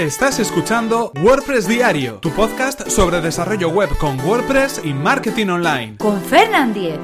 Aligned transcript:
Estás 0.00 0.38
escuchando 0.38 1.12
WordPress 1.22 1.68
Diario, 1.68 2.14
tu 2.20 2.30
podcast 2.30 2.88
sobre 2.88 3.20
desarrollo 3.20 3.68
web 3.68 3.90
con 3.98 4.18
WordPress 4.18 4.80
y 4.82 4.94
marketing 4.94 5.48
online. 5.48 5.98
Con 5.98 6.18
Fernand 6.22 6.72
Diez. 6.72 6.98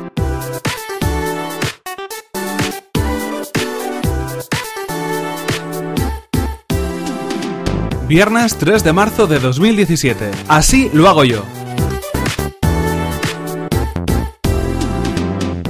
Viernes 8.08 8.56
3 8.56 8.82
de 8.82 8.92
marzo 8.94 9.26
de 9.26 9.40
2017. 9.40 10.30
Así 10.48 10.88
lo 10.94 11.06
hago 11.06 11.24
yo. 11.24 11.42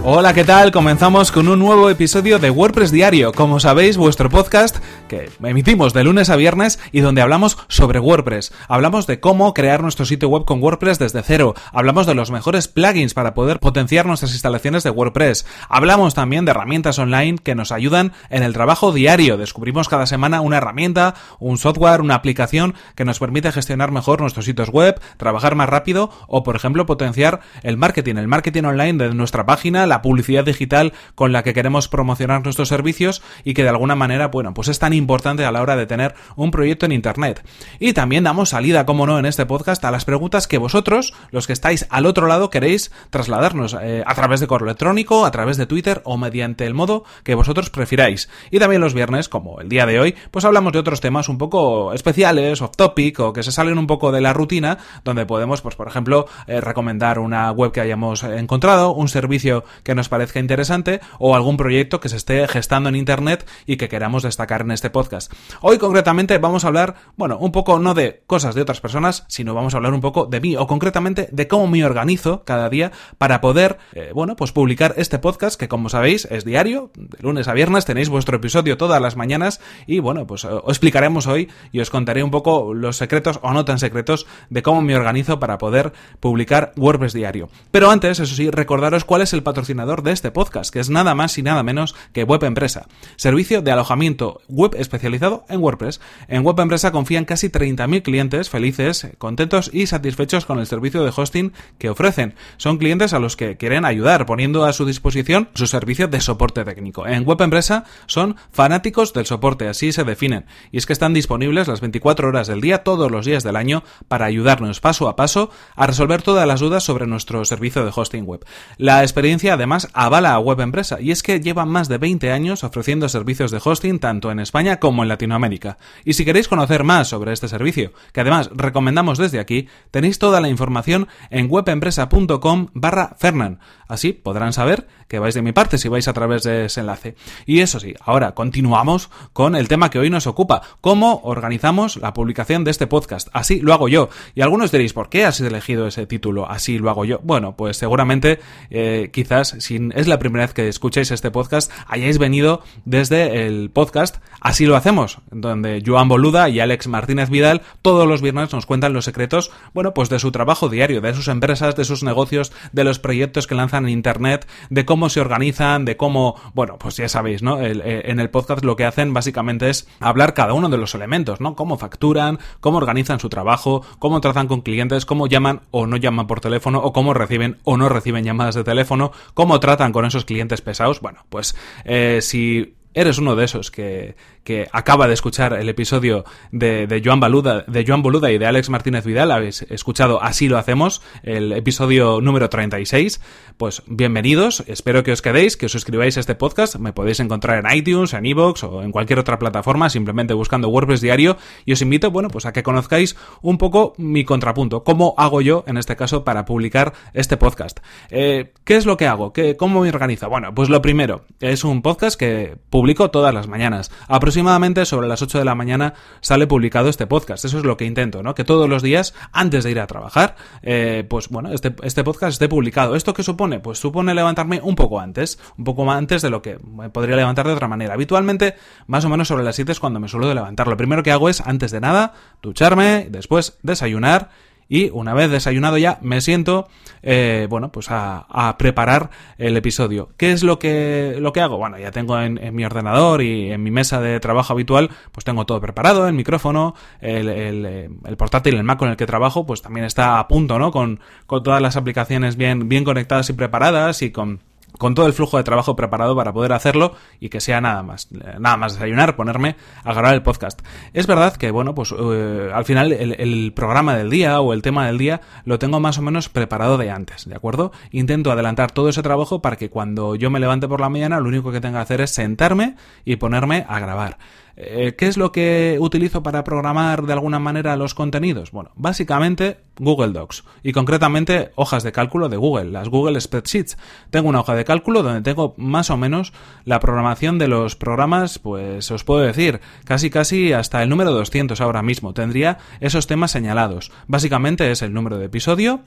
Hola, 0.08 0.34
¿qué 0.34 0.44
tal? 0.44 0.70
Comenzamos 0.70 1.32
con 1.32 1.48
un 1.48 1.58
nuevo 1.58 1.90
episodio 1.90 2.38
de 2.38 2.48
WordPress 2.48 2.92
Diario, 2.92 3.32
como 3.32 3.58
sabéis, 3.58 3.96
vuestro 3.96 4.30
podcast 4.30 4.76
que 5.08 5.28
emitimos 5.42 5.94
de 5.94 6.04
lunes 6.04 6.30
a 6.30 6.36
viernes 6.36 6.78
y 6.92 7.00
donde 7.00 7.22
hablamos 7.22 7.58
sobre 7.66 7.98
WordPress. 7.98 8.52
Hablamos 8.68 9.08
de 9.08 9.18
cómo 9.18 9.52
crear 9.52 9.82
nuestro 9.82 10.06
sitio 10.06 10.28
web 10.28 10.44
con 10.44 10.62
WordPress 10.62 11.00
desde 11.00 11.24
cero. 11.24 11.54
Hablamos 11.72 12.06
de 12.06 12.14
los 12.14 12.30
mejores 12.30 12.68
plugins 12.68 13.14
para 13.14 13.34
poder 13.34 13.58
potenciar 13.58 14.06
nuestras 14.06 14.30
instalaciones 14.30 14.84
de 14.84 14.90
WordPress. 14.90 15.44
Hablamos 15.68 16.14
también 16.14 16.44
de 16.44 16.52
herramientas 16.52 17.00
online 17.00 17.38
que 17.42 17.56
nos 17.56 17.72
ayudan 17.72 18.12
en 18.30 18.44
el 18.44 18.52
trabajo 18.52 18.92
diario. 18.92 19.36
Descubrimos 19.36 19.88
cada 19.88 20.06
semana 20.06 20.40
una 20.40 20.58
herramienta, 20.58 21.14
un 21.40 21.58
software, 21.58 22.00
una 22.00 22.14
aplicación 22.14 22.76
que 22.94 23.04
nos 23.04 23.18
permite 23.18 23.50
gestionar 23.50 23.90
mejor 23.90 24.20
nuestros 24.20 24.44
sitios 24.44 24.70
web, 24.70 25.00
trabajar 25.16 25.56
más 25.56 25.68
rápido 25.68 26.10
o, 26.28 26.44
por 26.44 26.54
ejemplo, 26.54 26.86
potenciar 26.86 27.40
el 27.64 27.76
marketing, 27.76 28.14
el 28.18 28.28
marketing 28.28 28.62
online 28.62 29.04
de 29.04 29.12
nuestra 29.12 29.46
página, 29.46 29.84
publicidad 30.02 30.44
digital 30.44 30.92
con 31.14 31.32
la 31.32 31.42
que 31.42 31.54
queremos 31.54 31.88
promocionar 31.88 32.42
nuestros 32.42 32.68
servicios 32.68 33.22
y 33.44 33.54
que 33.54 33.62
de 33.62 33.70
alguna 33.70 33.94
manera, 33.94 34.28
bueno, 34.28 34.54
pues 34.54 34.68
es 34.68 34.78
tan 34.78 34.92
importante 34.92 35.44
a 35.44 35.52
la 35.52 35.62
hora 35.62 35.76
de 35.76 35.86
tener 35.86 36.14
un 36.36 36.50
proyecto 36.50 36.86
en 36.86 36.92
Internet. 36.92 37.46
Y 37.78 37.92
también 37.92 38.24
damos 38.24 38.50
salida, 38.50 38.86
como 38.86 39.06
no, 39.06 39.18
en 39.18 39.26
este 39.26 39.46
podcast 39.46 39.84
a 39.84 39.90
las 39.90 40.04
preguntas 40.04 40.46
que 40.46 40.58
vosotros, 40.58 41.14
los 41.30 41.46
que 41.46 41.52
estáis 41.52 41.86
al 41.90 42.06
otro 42.06 42.26
lado, 42.26 42.50
queréis 42.50 42.90
trasladarnos 43.10 43.76
eh, 43.80 44.02
a 44.06 44.14
través 44.14 44.40
de 44.40 44.46
correo 44.46 44.66
electrónico, 44.66 45.24
a 45.24 45.30
través 45.30 45.56
de 45.56 45.66
Twitter 45.66 46.00
o 46.04 46.16
mediante 46.16 46.66
el 46.66 46.74
modo 46.74 47.04
que 47.24 47.34
vosotros 47.34 47.70
prefiráis. 47.70 48.28
Y 48.50 48.58
también 48.58 48.80
los 48.80 48.94
viernes, 48.94 49.28
como 49.28 49.60
el 49.60 49.68
día 49.68 49.86
de 49.86 50.00
hoy, 50.00 50.14
pues 50.30 50.44
hablamos 50.44 50.72
de 50.72 50.78
otros 50.78 51.00
temas 51.00 51.28
un 51.28 51.38
poco 51.38 51.92
especiales, 51.92 52.62
off 52.62 52.76
topic 52.76 53.20
o 53.20 53.32
que 53.32 53.42
se 53.42 53.52
salen 53.52 53.78
un 53.78 53.86
poco 53.86 54.12
de 54.12 54.20
la 54.20 54.32
rutina, 54.32 54.78
donde 55.04 55.26
podemos, 55.26 55.60
pues 55.60 55.76
por 55.76 55.88
ejemplo, 55.88 56.26
eh, 56.46 56.60
recomendar 56.60 57.18
una 57.18 57.50
web 57.50 57.72
que 57.72 57.80
hayamos 57.80 58.22
encontrado, 58.24 58.92
un 58.92 59.08
servicio 59.08 59.64
que 59.86 59.94
nos 59.94 60.08
parezca 60.08 60.40
interesante 60.40 61.00
o 61.20 61.36
algún 61.36 61.56
proyecto 61.56 62.00
que 62.00 62.08
se 62.08 62.16
esté 62.16 62.46
gestando 62.48 62.88
en 62.88 62.96
Internet 62.96 63.48
y 63.66 63.76
que 63.76 63.88
queramos 63.88 64.24
destacar 64.24 64.62
en 64.62 64.72
este 64.72 64.90
podcast. 64.90 65.32
Hoy 65.60 65.78
concretamente 65.78 66.38
vamos 66.38 66.64
a 66.64 66.68
hablar, 66.68 66.96
bueno, 67.16 67.38
un 67.38 67.52
poco 67.52 67.78
no 67.78 67.94
de 67.94 68.24
cosas 68.26 68.56
de 68.56 68.62
otras 68.62 68.80
personas, 68.80 69.24
sino 69.28 69.54
vamos 69.54 69.74
a 69.74 69.76
hablar 69.76 69.94
un 69.94 70.00
poco 70.00 70.26
de 70.26 70.40
mí 70.40 70.56
o 70.56 70.66
concretamente 70.66 71.28
de 71.30 71.46
cómo 71.46 71.68
me 71.68 71.84
organizo 71.84 72.42
cada 72.44 72.68
día 72.68 72.90
para 73.16 73.40
poder, 73.40 73.78
eh, 73.92 74.10
bueno, 74.12 74.34
pues 74.34 74.50
publicar 74.50 74.94
este 74.96 75.20
podcast 75.20 75.58
que 75.58 75.68
como 75.68 75.88
sabéis 75.88 76.26
es 76.32 76.44
diario, 76.44 76.90
de 76.96 77.18
lunes 77.20 77.46
a 77.46 77.52
viernes 77.52 77.84
tenéis 77.84 78.08
vuestro 78.08 78.38
episodio 78.38 78.76
todas 78.76 79.00
las 79.00 79.14
mañanas 79.14 79.60
y 79.86 80.00
bueno, 80.00 80.26
pues 80.26 80.42
eh, 80.42 80.48
os 80.48 80.70
explicaremos 80.70 81.28
hoy 81.28 81.48
y 81.70 81.78
os 81.78 81.90
contaré 81.90 82.24
un 82.24 82.32
poco 82.32 82.74
los 82.74 82.96
secretos 82.96 83.38
o 83.42 83.52
no 83.52 83.64
tan 83.64 83.78
secretos 83.78 84.26
de 84.50 84.64
cómo 84.64 84.82
me 84.82 84.96
organizo 84.96 85.38
para 85.38 85.58
poder 85.58 85.92
publicar 86.18 86.72
WordPress 86.76 87.12
diario. 87.12 87.48
Pero 87.70 87.88
antes, 87.88 88.18
eso 88.18 88.34
sí, 88.34 88.50
recordaros 88.50 89.04
cuál 89.04 89.22
es 89.22 89.32
el 89.32 89.44
patrocinador 89.44 89.75
de 89.76 90.12
este 90.12 90.30
podcast, 90.30 90.72
que 90.72 90.80
es 90.80 90.88
nada 90.88 91.14
más 91.14 91.36
y 91.36 91.42
nada 91.42 91.62
menos 91.62 91.94
que 92.14 92.24
Web 92.24 92.44
Empresa, 92.44 92.86
servicio 93.16 93.60
de 93.60 93.70
alojamiento 93.70 94.40
web 94.48 94.74
especializado 94.78 95.44
en 95.50 95.60
WordPress. 95.60 96.00
En 96.28 96.44
Web 96.44 96.60
Empresa 96.60 96.92
confían 96.92 97.26
casi 97.26 97.50
30.000 97.50 98.02
clientes 98.02 98.48
felices, 98.48 99.06
contentos 99.18 99.70
y 99.72 99.86
satisfechos 99.86 100.46
con 100.46 100.58
el 100.60 100.66
servicio 100.66 101.04
de 101.04 101.12
hosting 101.14 101.52
que 101.78 101.90
ofrecen. 101.90 102.34
Son 102.56 102.78
clientes 102.78 103.12
a 103.12 103.18
los 103.18 103.36
que 103.36 103.58
quieren 103.58 103.84
ayudar, 103.84 104.24
poniendo 104.24 104.64
a 104.64 104.72
su 104.72 104.86
disposición 104.86 105.50
su 105.54 105.66
servicio 105.66 106.08
de 106.08 106.22
soporte 106.22 106.64
técnico. 106.64 107.06
En 107.06 107.24
Web 107.24 107.42
Empresa 107.42 107.84
son 108.06 108.36
fanáticos 108.50 109.12
del 109.12 109.26
soporte, 109.26 109.68
así 109.68 109.92
se 109.92 110.04
definen, 110.04 110.46
y 110.72 110.78
es 110.78 110.86
que 110.86 110.94
están 110.94 111.12
disponibles 111.12 111.68
las 111.68 111.82
24 111.82 112.28
horas 112.28 112.46
del 112.46 112.62
día, 112.62 112.82
todos 112.82 113.10
los 113.10 113.26
días 113.26 113.44
del 113.44 113.56
año, 113.56 113.84
para 114.08 114.24
ayudarnos 114.24 114.80
paso 114.80 115.08
a 115.08 115.16
paso 115.16 115.50
a 115.74 115.86
resolver 115.86 116.22
todas 116.22 116.46
las 116.48 116.60
dudas 116.60 116.82
sobre 116.82 117.06
nuestro 117.06 117.44
servicio 117.44 117.84
de 117.84 117.92
hosting 117.94 118.24
web. 118.24 118.44
La 118.78 119.02
experiencia 119.02 119.54
además 119.54 119.65
avala 119.92 120.34
a 120.34 120.38
Web 120.38 120.60
Empresa 120.60 121.00
y 121.00 121.10
es 121.10 121.22
que 121.22 121.40
llevan 121.40 121.68
más 121.68 121.88
de 121.88 121.98
20 121.98 122.32
años 122.32 122.64
ofreciendo 122.64 123.08
servicios 123.08 123.50
de 123.50 123.60
hosting 123.62 123.98
tanto 123.98 124.30
en 124.30 124.40
España 124.40 124.78
como 124.78 125.02
en 125.02 125.08
Latinoamérica. 125.08 125.78
Y 126.04 126.14
si 126.14 126.24
queréis 126.24 126.48
conocer 126.48 126.84
más 126.84 127.08
sobre 127.08 127.32
este 127.32 127.48
servicio, 127.48 127.92
que 128.12 128.20
además 128.20 128.50
recomendamos 128.54 129.18
desde 129.18 129.40
aquí, 129.40 129.68
tenéis 129.90 130.18
toda 130.18 130.40
la 130.40 130.48
información 130.48 131.08
en 131.30 131.48
webempresa.com 131.50 132.68
barra 132.74 133.16
Fernan. 133.18 133.60
Así 133.88 134.12
podrán 134.12 134.52
saber 134.52 134.86
que 135.08 135.18
vais 135.18 135.34
de 135.34 135.42
mi 135.42 135.52
parte 135.52 135.78
si 135.78 135.88
vais 135.88 136.08
a 136.08 136.12
través 136.12 136.42
de 136.42 136.64
ese 136.64 136.80
enlace. 136.80 137.14
Y 137.46 137.60
eso 137.60 137.78
sí, 137.78 137.94
ahora 138.00 138.34
continuamos 138.34 139.10
con 139.32 139.54
el 139.54 139.68
tema 139.68 139.90
que 139.90 139.98
hoy 139.98 140.10
nos 140.10 140.26
ocupa, 140.26 140.62
cómo 140.80 141.20
organizamos 141.24 141.96
la 141.96 142.12
publicación 142.12 142.64
de 142.64 142.70
este 142.70 142.86
podcast. 142.86 143.28
Así 143.32 143.60
lo 143.60 143.72
hago 143.72 143.88
yo. 143.88 144.08
Y 144.34 144.40
algunos 144.40 144.72
diréis, 144.72 144.92
¿por 144.92 145.08
qué 145.08 145.24
has 145.24 145.40
elegido 145.40 145.86
ese 145.86 146.06
título? 146.06 146.50
Así 146.50 146.78
lo 146.78 146.90
hago 146.90 147.04
yo. 147.04 147.20
Bueno, 147.22 147.56
pues 147.56 147.76
seguramente 147.76 148.40
eh, 148.70 149.10
quizás 149.12 149.55
si 149.58 149.88
es 149.94 150.08
la 150.08 150.18
primera 150.18 150.44
vez 150.44 150.54
que 150.54 150.68
escucháis 150.68 151.10
este 151.10 151.30
podcast, 151.30 151.70
hayáis 151.86 152.18
venido 152.18 152.62
desde 152.84 153.46
el 153.46 153.70
podcast 153.70 154.16
Así 154.40 154.64
lo 154.64 154.76
hacemos, 154.76 155.18
donde 155.30 155.82
Joan 155.84 156.08
Boluda 156.08 156.48
y 156.48 156.60
Alex 156.60 156.86
Martínez 156.86 157.30
Vidal 157.30 157.62
todos 157.82 158.06
los 158.06 158.22
viernes 158.22 158.52
nos 158.52 158.64
cuentan 158.64 158.92
los 158.92 159.04
secretos, 159.04 159.50
bueno, 159.74 159.92
pues 159.94 160.08
de 160.08 160.18
su 160.18 160.30
trabajo 160.30 160.68
diario, 160.68 161.00
de 161.00 161.14
sus 161.14 161.28
empresas, 161.28 161.74
de 161.74 161.84
sus 161.84 162.02
negocios, 162.02 162.52
de 162.72 162.84
los 162.84 162.98
proyectos 162.98 163.46
que 163.46 163.54
lanzan 163.54 163.84
en 163.84 163.90
Internet, 163.90 164.46
de 164.70 164.84
cómo 164.84 165.08
se 165.08 165.20
organizan, 165.20 165.84
de 165.84 165.96
cómo, 165.96 166.36
bueno, 166.54 166.78
pues 166.78 166.96
ya 166.96 167.08
sabéis, 167.08 167.42
¿no? 167.42 167.60
Eh, 167.60 168.02
en 168.10 168.20
el 168.20 168.30
podcast 168.30 168.64
lo 168.64 168.76
que 168.76 168.84
hacen 168.84 169.12
básicamente 169.12 169.70
es 169.70 169.88
hablar 170.00 170.34
cada 170.34 170.52
uno 170.52 170.68
de 170.68 170.78
los 170.78 170.94
elementos, 170.94 171.40
¿no? 171.40 171.56
Cómo 171.56 171.78
facturan, 171.78 172.38
cómo 172.60 172.78
organizan 172.78 173.18
su 173.18 173.28
trabajo, 173.28 173.84
cómo 173.98 174.20
tratan 174.20 174.46
con 174.46 174.60
clientes, 174.60 175.06
cómo 175.06 175.26
llaman 175.26 175.62
o 175.70 175.86
no 175.86 175.96
llaman 175.96 176.26
por 176.26 176.40
teléfono, 176.40 176.78
o 176.78 176.92
cómo 176.92 177.14
reciben 177.14 177.58
o 177.64 177.76
no 177.76 177.88
reciben 177.88 178.24
llamadas 178.24 178.54
de 178.54 178.64
teléfono, 178.64 179.12
cómo 179.36 179.60
tratan 179.60 179.92
con 179.92 180.06
esos 180.06 180.24
clientes 180.24 180.62
pesados. 180.62 181.02
Bueno, 181.02 181.26
pues 181.28 181.54
eh, 181.84 182.20
si 182.22 182.74
eres 182.94 183.18
uno 183.18 183.36
de 183.36 183.44
esos 183.44 183.70
que, 183.70 184.16
que 184.46 184.68
acaba 184.70 185.08
de 185.08 185.14
escuchar 185.14 185.54
el 185.54 185.68
episodio 185.68 186.24
de, 186.52 186.86
de, 186.86 187.02
Joan 187.04 187.18
Boluda, 187.18 187.64
de 187.66 187.84
Joan 187.84 188.00
Boluda 188.00 188.30
y 188.30 188.38
de 188.38 188.46
Alex 188.46 188.70
Martínez 188.70 189.04
Vidal, 189.04 189.32
habéis 189.32 189.62
escuchado 189.62 190.22
Así 190.22 190.48
lo 190.48 190.56
hacemos, 190.56 191.02
el 191.24 191.52
episodio 191.52 192.20
número 192.20 192.48
36, 192.48 193.20
pues 193.56 193.82
bienvenidos, 193.88 194.62
espero 194.68 195.02
que 195.02 195.10
os 195.10 195.20
quedéis, 195.20 195.56
que 195.56 195.66
os 195.66 195.72
suscribáis 195.72 196.16
a 196.16 196.20
este 196.20 196.36
podcast, 196.36 196.76
me 196.76 196.92
podéis 196.92 197.18
encontrar 197.18 197.66
en 197.66 197.76
iTunes, 197.76 198.14
en 198.14 198.24
iVoox 198.24 198.62
o 198.62 198.82
en 198.84 198.92
cualquier 198.92 199.18
otra 199.18 199.40
plataforma, 199.40 199.90
simplemente 199.90 200.32
buscando 200.32 200.68
WordPress 200.68 201.00
Diario, 201.00 201.36
y 201.64 201.72
os 201.72 201.82
invito, 201.82 202.12
bueno, 202.12 202.28
pues 202.28 202.46
a 202.46 202.52
que 202.52 202.62
conozcáis 202.62 203.16
un 203.42 203.58
poco 203.58 203.94
mi 203.98 204.24
contrapunto, 204.24 204.84
cómo 204.84 205.14
hago 205.18 205.40
yo, 205.40 205.64
en 205.66 205.76
este 205.76 205.96
caso, 205.96 206.22
para 206.22 206.44
publicar 206.44 206.92
este 207.14 207.36
podcast. 207.36 207.80
Eh, 208.10 208.52
¿Qué 208.62 208.76
es 208.76 208.86
lo 208.86 208.96
que 208.96 209.08
hago? 209.08 209.32
¿Qué, 209.32 209.56
¿Cómo 209.56 209.80
me 209.80 209.88
organizo? 209.88 210.28
Bueno, 210.28 210.54
pues 210.54 210.68
lo 210.68 210.80
primero, 210.80 211.24
es 211.40 211.64
un 211.64 211.82
podcast 211.82 212.16
que 212.16 212.56
publico 212.70 213.10
todas 213.10 213.34
las 213.34 213.48
mañanas. 213.48 213.90
Aproximadamente 214.06 214.35
sobre 214.84 215.08
las 215.08 215.22
8 215.22 215.38
de 215.38 215.44
la 215.44 215.54
mañana 215.54 215.94
sale 216.20 216.46
publicado 216.46 216.88
este 216.88 217.06
podcast. 217.06 217.44
Eso 217.44 217.58
es 217.58 217.64
lo 217.64 217.76
que 217.76 217.86
intento, 217.86 218.22
¿no? 218.22 218.34
Que 218.34 218.44
todos 218.44 218.68
los 218.68 218.82
días, 218.82 219.14
antes 219.32 219.64
de 219.64 219.70
ir 219.70 219.80
a 219.80 219.86
trabajar, 219.86 220.36
eh, 220.62 221.04
pues 221.08 221.28
bueno, 221.28 221.50
este, 221.52 221.74
este 221.82 222.04
podcast 222.04 222.32
esté 222.32 222.48
publicado. 222.48 222.96
¿Esto 222.96 223.14
qué 223.14 223.22
supone? 223.22 223.60
Pues 223.60 223.78
supone 223.78 224.14
levantarme 224.14 224.60
un 224.62 224.74
poco 224.74 225.00
antes, 225.00 225.38
un 225.56 225.64
poco 225.64 225.90
antes 225.90 226.20
de 226.20 226.28
lo 226.28 226.42
que 226.42 226.58
me 226.58 226.90
podría 226.90 227.16
levantar 227.16 227.46
de 227.46 227.54
otra 227.54 227.66
manera. 227.66 227.94
Habitualmente, 227.94 228.56
más 228.86 229.04
o 229.06 229.08
menos 229.08 229.28
sobre 229.28 229.42
las 229.42 229.56
7 229.56 229.72
es 229.72 229.80
cuando 229.80 230.00
me 230.00 230.08
suelo 230.08 230.32
levantar. 230.34 230.68
Lo 230.68 230.76
primero 230.76 231.02
que 231.02 231.12
hago 231.12 231.30
es, 231.30 231.40
antes 231.40 231.70
de 231.70 231.80
nada, 231.80 232.12
ducharme, 232.42 233.08
después 233.10 233.58
desayunar 233.62 234.30
y 234.68 234.90
una 234.90 235.14
vez 235.14 235.30
desayunado 235.30 235.78
ya 235.78 235.98
me 236.02 236.20
siento 236.20 236.68
eh, 237.02 237.46
bueno 237.48 237.70
pues 237.70 237.86
a, 237.90 238.56
preparar 238.58 239.10
el 239.38 239.56
episodio. 239.56 240.10
Qué 240.16 240.32
es 240.32 240.42
lo 240.42 240.58
que 240.58 241.16
lo 241.20 241.32
que 241.32 241.40
hago 241.40 241.56
bueno 241.56 241.78
ya 241.78 241.90
tengo 241.90 242.20
en, 242.20 242.54
mi 242.54 242.64
ordenador 242.64 243.22
y 243.22 243.52
en 243.52 243.62
mi 243.62 243.70
mesa 243.70 244.00
de 244.00 244.18
trabajo 244.20 244.52
habitual 244.52 244.90
pues 245.12 245.24
tengo 245.24 245.46
todo 245.46 245.60
preparado 245.60 246.08
el 246.08 246.14
micrófono 246.14 246.74
el, 247.00 247.28
el, 247.28 247.66
el, 248.04 248.16
portátil 248.16 248.56
el 248.56 248.64
Mac 248.64 248.78
con 248.78 248.88
el 248.88 248.96
que 248.96 249.06
trabajo 249.06 249.46
pues 249.46 249.62
también 249.62 249.86
está 249.86 250.18
a 250.18 250.28
punto 250.28 250.58
no 250.58 250.70
con, 250.72 251.00
con 251.26 251.42
todas 251.42 251.62
las 251.62 251.76
aplicaciones 251.76 252.36
bien 252.36 252.68
bien 252.68 252.84
conectadas 252.84 253.30
y 253.30 253.34
preparadas 253.34 254.02
y 254.02 254.10
con 254.10 254.40
con 254.78 254.94
todo 254.94 255.06
el 255.06 255.12
flujo 255.12 255.36
de 255.36 255.44
trabajo 255.44 255.76
preparado 255.76 256.16
para 256.16 256.32
poder 256.32 256.52
hacerlo 256.52 256.94
y 257.20 257.28
que 257.28 257.40
sea 257.40 257.60
nada 257.60 257.82
más, 257.82 258.08
nada 258.38 258.56
más 258.56 258.74
desayunar, 258.74 259.16
ponerme 259.16 259.56
a 259.84 259.92
grabar 259.92 260.14
el 260.14 260.22
podcast. 260.22 260.60
Es 260.92 261.06
verdad 261.06 261.36
que, 261.36 261.50
bueno, 261.50 261.74
pues 261.74 261.94
eh, 261.98 262.50
al 262.52 262.64
final 262.64 262.92
el, 262.92 263.52
programa 263.54 263.96
del 263.96 264.10
día 264.10 264.40
o 264.40 264.52
el 264.52 264.62
tema 264.62 264.86
del 264.86 264.98
día 264.98 265.20
lo 265.44 265.58
tengo 265.58 265.80
más 265.80 265.98
o 265.98 266.02
menos 266.02 266.28
preparado 266.28 266.78
de 266.78 266.90
antes, 266.90 267.28
¿de 267.28 267.34
acuerdo? 267.34 267.72
Intento 267.90 268.30
adelantar 268.30 268.70
todo 268.70 268.88
ese 268.88 269.02
trabajo 269.02 269.40
para 269.40 269.56
que 269.56 269.70
cuando 269.70 270.14
yo 270.14 270.30
me 270.30 270.40
levante 270.40 270.68
por 270.68 270.80
la 270.80 270.88
mañana 270.88 271.20
lo 271.20 271.28
único 271.28 271.52
que 271.52 271.60
tenga 271.60 271.78
que 271.78 271.82
hacer 271.82 272.00
es 272.00 272.10
sentarme 272.10 272.76
y 273.04 273.16
ponerme 273.16 273.64
a 273.68 273.78
grabar. 273.78 274.18
Eh, 274.58 274.94
¿Qué 274.96 275.06
es 275.06 275.18
lo 275.18 275.32
que 275.32 275.76
utilizo 275.78 276.22
para 276.22 276.42
programar 276.42 277.02
de 277.02 277.12
alguna 277.12 277.38
manera 277.38 277.76
los 277.76 277.94
contenidos? 277.94 278.52
Bueno, 278.52 278.70
básicamente 278.74 279.58
Google 279.78 280.12
Docs 280.12 280.44
y 280.62 280.72
concretamente 280.72 281.52
hojas 281.56 281.82
de 281.82 281.92
cálculo 281.92 282.30
de 282.30 282.38
Google, 282.38 282.70
las 282.70 282.88
Google 282.88 283.20
Spreadsheets. 283.20 283.76
Tengo 284.08 284.30
una 284.30 284.40
hoja 284.40 284.54
de 284.54 284.64
cálculo 284.64 285.02
donde 285.02 285.20
tengo 285.20 285.54
más 285.58 285.90
o 285.90 285.98
menos 285.98 286.32
la 286.64 286.80
programación 286.80 287.38
de 287.38 287.48
los 287.48 287.76
programas, 287.76 288.38
pues 288.38 288.90
os 288.90 289.04
puedo 289.04 289.20
decir, 289.20 289.60
casi 289.84 290.08
casi 290.08 290.54
hasta 290.54 290.82
el 290.82 290.88
número 290.88 291.12
200 291.12 291.60
ahora 291.60 291.82
mismo. 291.82 292.14
Tendría 292.14 292.56
esos 292.80 293.06
temas 293.06 293.32
señalados. 293.32 293.92
Básicamente 294.06 294.70
es 294.70 294.80
el 294.80 294.94
número 294.94 295.18
de 295.18 295.26
episodio, 295.26 295.80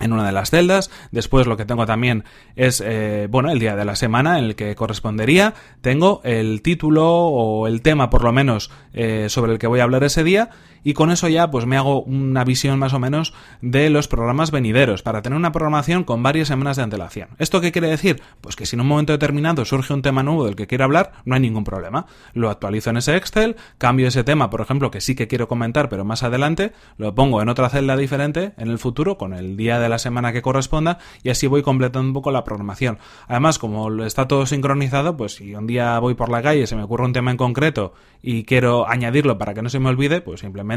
en 0.00 0.12
una 0.12 0.26
de 0.26 0.32
las 0.32 0.50
celdas. 0.50 0.90
Después 1.10 1.46
lo 1.46 1.56
que 1.56 1.64
tengo 1.64 1.86
también 1.86 2.24
es, 2.54 2.82
eh, 2.84 3.28
bueno, 3.30 3.50
el 3.50 3.58
día 3.58 3.76
de 3.76 3.84
la 3.84 3.96
semana 3.96 4.38
en 4.38 4.44
el 4.44 4.56
que 4.56 4.74
correspondería. 4.74 5.54
Tengo 5.80 6.20
el 6.24 6.62
título 6.62 7.06
o 7.06 7.66
el 7.66 7.82
tema, 7.82 8.10
por 8.10 8.24
lo 8.24 8.32
menos, 8.32 8.70
eh, 8.92 9.26
sobre 9.28 9.52
el 9.52 9.58
que 9.58 9.66
voy 9.66 9.80
a 9.80 9.84
hablar 9.84 10.04
ese 10.04 10.24
día 10.24 10.50
y 10.86 10.94
con 10.94 11.10
eso 11.10 11.26
ya 11.26 11.50
pues 11.50 11.66
me 11.66 11.76
hago 11.76 12.02
una 12.02 12.44
visión 12.44 12.78
más 12.78 12.94
o 12.94 13.00
menos 13.00 13.34
de 13.60 13.90
los 13.90 14.06
programas 14.06 14.52
venideros 14.52 15.02
para 15.02 15.20
tener 15.20 15.36
una 15.36 15.50
programación 15.50 16.04
con 16.04 16.22
varias 16.22 16.46
semanas 16.46 16.76
de 16.76 16.84
antelación. 16.84 17.30
¿Esto 17.38 17.60
qué 17.60 17.72
quiere 17.72 17.88
decir? 17.88 18.22
Pues 18.40 18.54
que 18.54 18.66
si 18.66 18.76
en 18.76 18.82
un 18.82 18.86
momento 18.86 19.12
determinado 19.12 19.64
surge 19.64 19.92
un 19.92 20.02
tema 20.02 20.22
nuevo 20.22 20.44
del 20.44 20.54
que 20.54 20.68
quiero 20.68 20.84
hablar, 20.84 21.10
no 21.24 21.34
hay 21.34 21.40
ningún 21.40 21.64
problema. 21.64 22.06
Lo 22.34 22.50
actualizo 22.50 22.90
en 22.90 22.98
ese 22.98 23.16
Excel, 23.16 23.56
cambio 23.78 24.06
ese 24.06 24.22
tema, 24.22 24.48
por 24.48 24.60
ejemplo, 24.60 24.92
que 24.92 25.00
sí 25.00 25.16
que 25.16 25.26
quiero 25.26 25.48
comentar, 25.48 25.88
pero 25.88 26.04
más 26.04 26.22
adelante, 26.22 26.72
lo 26.98 27.16
pongo 27.16 27.42
en 27.42 27.48
otra 27.48 27.68
celda 27.68 27.96
diferente 27.96 28.52
en 28.56 28.68
el 28.68 28.78
futuro 28.78 29.18
con 29.18 29.34
el 29.34 29.56
día 29.56 29.80
de 29.80 29.88
la 29.88 29.98
semana 29.98 30.32
que 30.32 30.40
corresponda 30.40 30.98
y 31.24 31.30
así 31.30 31.48
voy 31.48 31.62
completando 31.62 32.06
un 32.06 32.14
poco 32.14 32.30
la 32.30 32.44
programación. 32.44 32.98
Además, 33.26 33.58
como 33.58 34.04
está 34.04 34.28
todo 34.28 34.46
sincronizado, 34.46 35.16
pues 35.16 35.34
si 35.34 35.52
un 35.52 35.66
día 35.66 35.98
voy 35.98 36.14
por 36.14 36.28
la 36.28 36.42
calle 36.42 36.68
se 36.68 36.76
me 36.76 36.84
ocurre 36.84 37.06
un 37.06 37.12
tema 37.12 37.32
en 37.32 37.38
concreto 37.38 37.92
y 38.22 38.44
quiero 38.44 38.88
añadirlo 38.88 39.36
para 39.36 39.52
que 39.52 39.62
no 39.62 39.68
se 39.68 39.80
me 39.80 39.88
olvide, 39.88 40.20
pues 40.20 40.40
simplemente 40.40 40.75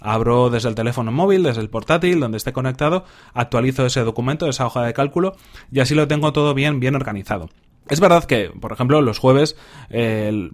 abro 0.00 0.50
desde 0.50 0.68
el 0.68 0.74
teléfono 0.74 1.12
móvil, 1.12 1.42
desde 1.42 1.60
el 1.60 1.70
portátil, 1.70 2.20
donde 2.20 2.38
esté 2.38 2.52
conectado, 2.52 3.04
actualizo 3.34 3.86
ese 3.86 4.00
documento, 4.00 4.48
esa 4.48 4.66
hoja 4.66 4.82
de 4.84 4.92
cálculo 4.92 5.36
y 5.70 5.80
así 5.80 5.94
lo 5.94 6.08
tengo 6.08 6.32
todo 6.32 6.54
bien, 6.54 6.80
bien 6.80 6.94
organizado. 6.94 7.48
Es 7.88 7.98
verdad 7.98 8.24
que, 8.24 8.50
por 8.60 8.72
ejemplo, 8.72 9.00
los 9.02 9.18
jueves, 9.18 9.56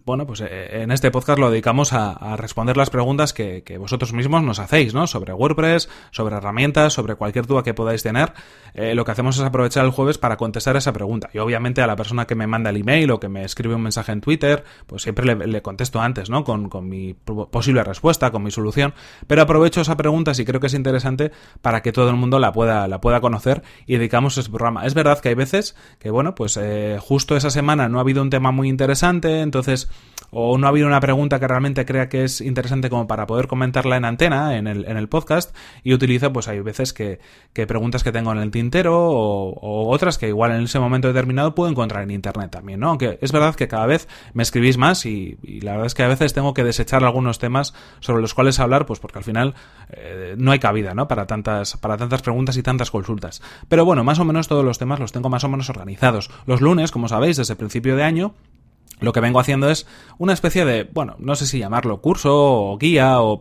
bueno, 0.05 0.27
pues 0.27 0.41
eh, 0.41 0.83
en 0.83 0.91
este 0.91 1.11
podcast 1.11 1.39
lo 1.39 1.51
dedicamos 1.51 1.93
a, 1.93 2.37
responder 2.37 2.77
las 2.77 2.89
preguntas 2.91 3.33
que, 3.35 3.77
vosotros 3.79 4.13
mismos 4.13 4.43
nos 4.43 4.59
hacéis, 4.59 4.95
¿no? 4.95 5.07
Sobre 5.07 5.33
WordPress, 5.33 5.89
sobre 6.11 6.37
herramientas, 6.37 6.95
sobre 6.95 7.15
cualquier 7.15 7.47
duda 7.47 7.63
que 7.63 7.75
podáis 7.75 8.03
tener. 8.03 8.33
Eh, 8.75 8.95
lo 8.95 9.05
que 9.05 9.13
hacemos 9.13 9.37
es 9.37 9.43
aprovechar 9.43 9.85
el 9.85 9.91
jueves 9.91 10.19
para 10.19 10.37
contestar 10.37 10.77
esa 10.77 10.93
pregunta. 10.93 11.29
Y 11.33 11.39
obviamente 11.39 11.83
a 11.83 11.87
la 11.87 11.97
persona 11.97 12.27
que 12.27 12.35
me 12.35 12.47
manda 12.47 12.71
el 12.71 12.77
email 12.77 13.11
o 13.11 13.21
que 13.21 13.29
me 13.29 13.45
escribe 13.45 13.75
un 13.75 13.83
mensaje 13.83 14.13
en 14.13 14.21
Twitter, 14.21 14.65
pues 14.87 15.03
siempre 15.03 15.35
le, 15.35 15.63
contesto 15.63 16.01
antes, 16.01 16.31
¿no? 16.31 16.45
Con, 16.45 16.71
mi 16.89 17.15
posible 17.15 17.85
respuesta, 17.85 18.31
con 18.31 18.43
mi 18.43 18.51
solución. 18.51 18.95
Pero 19.27 19.43
aprovecho 19.43 19.81
esa 19.81 19.97
pregunta 19.97 20.33
si 20.35 20.45
creo 20.45 20.61
que 20.61 20.69
es 20.69 20.75
interesante 20.75 21.33
para 21.61 21.83
que 21.83 21.93
todo 21.93 22.09
el 22.09 22.17
mundo 22.17 22.39
la 22.39 22.53
pueda, 22.53 22.89
la 22.89 23.01
pueda 23.01 23.21
conocer 23.21 23.63
y 23.87 23.97
dedicamos 23.97 24.39
ese 24.39 24.51
programa. 24.51 24.87
Es 24.87 24.95
verdad 24.95 25.21
que 25.21 25.29
hay 25.31 25.35
veces 25.35 25.77
que, 25.99 26.11
bueno, 26.11 26.35
pues 26.35 26.57
eh, 26.57 26.99
justo 27.17 27.35
esa 27.35 27.49
semana 27.49 27.89
no 27.89 27.97
ha 27.97 28.03
habido 28.03 28.21
un 28.21 28.29
tema 28.29 28.51
muy 28.51 28.69
interesante, 28.69 29.41
entonces, 29.41 29.89
o 30.31 30.59
no 30.59 30.67
ha 30.67 30.69
habido 30.69 30.87
una 30.87 31.01
pregunta 31.01 31.41
que 31.41 31.49
realmente 31.49 31.87
crea 31.87 32.11
que 32.11 32.25
es 32.25 32.43
interesante 32.43 32.91
como 32.91 33.07
para 33.07 33.27
poder 33.27 33.47
comentarla 33.47 33.97
en 33.97 34.05
antena, 34.05 34.59
en 34.59 34.67
el, 34.67 34.85
en 34.85 34.99
el 34.99 35.09
podcast, 35.09 35.57
y 35.83 35.95
utilizo, 35.95 36.31
pues 36.31 36.47
hay 36.47 36.61
veces 36.61 36.93
que, 36.93 37.19
que 37.55 37.67
preguntas 37.67 38.05
que 38.05 38.13
tengo 38.13 38.33
en 38.33 38.39
el 38.39 38.51
tintero 38.51 38.95
o, 38.95 39.89
otras 39.89 40.19
que 40.19 40.29
igual 40.29 40.53
en 40.53 40.65
ese 40.65 40.79
momento 40.79 41.09
determinado 41.09 41.55
puedo 41.55 41.71
encontrar 41.71 42.03
en 42.03 42.11
internet 42.11 42.51
también, 42.51 42.81
¿no? 42.81 42.91
Aunque 42.91 43.19
es 43.23 43.33
verdad 43.33 43.55
que 43.55 43.67
cada 43.67 43.87
vez 43.87 44.09
me 44.35 44.43
escribís 44.43 44.77
más 44.77 45.07
y, 45.07 45.39
la 45.63 45.71
verdad 45.71 45.87
es 45.87 45.95
que 45.95 46.03
a 46.03 46.09
veces 46.09 46.35
tengo 46.35 46.53
que 46.53 46.65
desechar 46.65 47.03
algunos 47.03 47.39
temas 47.39 47.73
sobre 48.01 48.21
los 48.21 48.35
cuales 48.35 48.61
hablar, 48.61 48.85
pues 48.85 49.01
porque 49.01 49.21
al 49.21 49.25
final 49.25 49.55
eh, 49.89 50.35
no 50.37 50.53
hay 50.53 50.59
cabida, 50.59 50.93
¿no? 50.93 51.09
Para 51.09 51.27
tantas, 51.27 51.79
para 51.79 51.97
tantas 51.97 52.21
preguntas 52.21 52.59
y 52.59 52.63
tantas 52.63 52.91
consultas. 52.91 53.41
Pero 53.69 53.87
bueno, 53.87 54.05
más 54.05 54.19
o 54.19 54.27
menos 54.27 54.49
todos 54.49 54.67
los 54.67 54.77
temas 54.77 55.01
los 55.01 55.13
tengo 55.13 55.31
más 55.31 55.45
o 55.45 55.49
menos 55.49 55.71
organizados. 55.71 56.31
Los 56.45 56.61
lunes, 56.61 56.91
como 56.91 57.06
sabéis, 57.09 57.37
desde 57.37 57.53
el 57.53 57.59
principio 57.59 57.97
de 57.97 58.03
año, 58.05 58.35
lo 59.01 59.13
que 59.13 59.21
vengo 59.21 59.41
haciendo 59.41 59.71
es 59.71 59.87
una 60.19 60.33
especie 60.33 60.65
de, 60.65 60.85
bueno, 60.85 61.17
no 61.19 61.37
sé 61.37 61.47
si 61.47 61.59
llamarlo 61.59 62.01
curso 62.01 62.33
o 62.35 62.79
guía 62.79 63.21
o, 63.21 63.41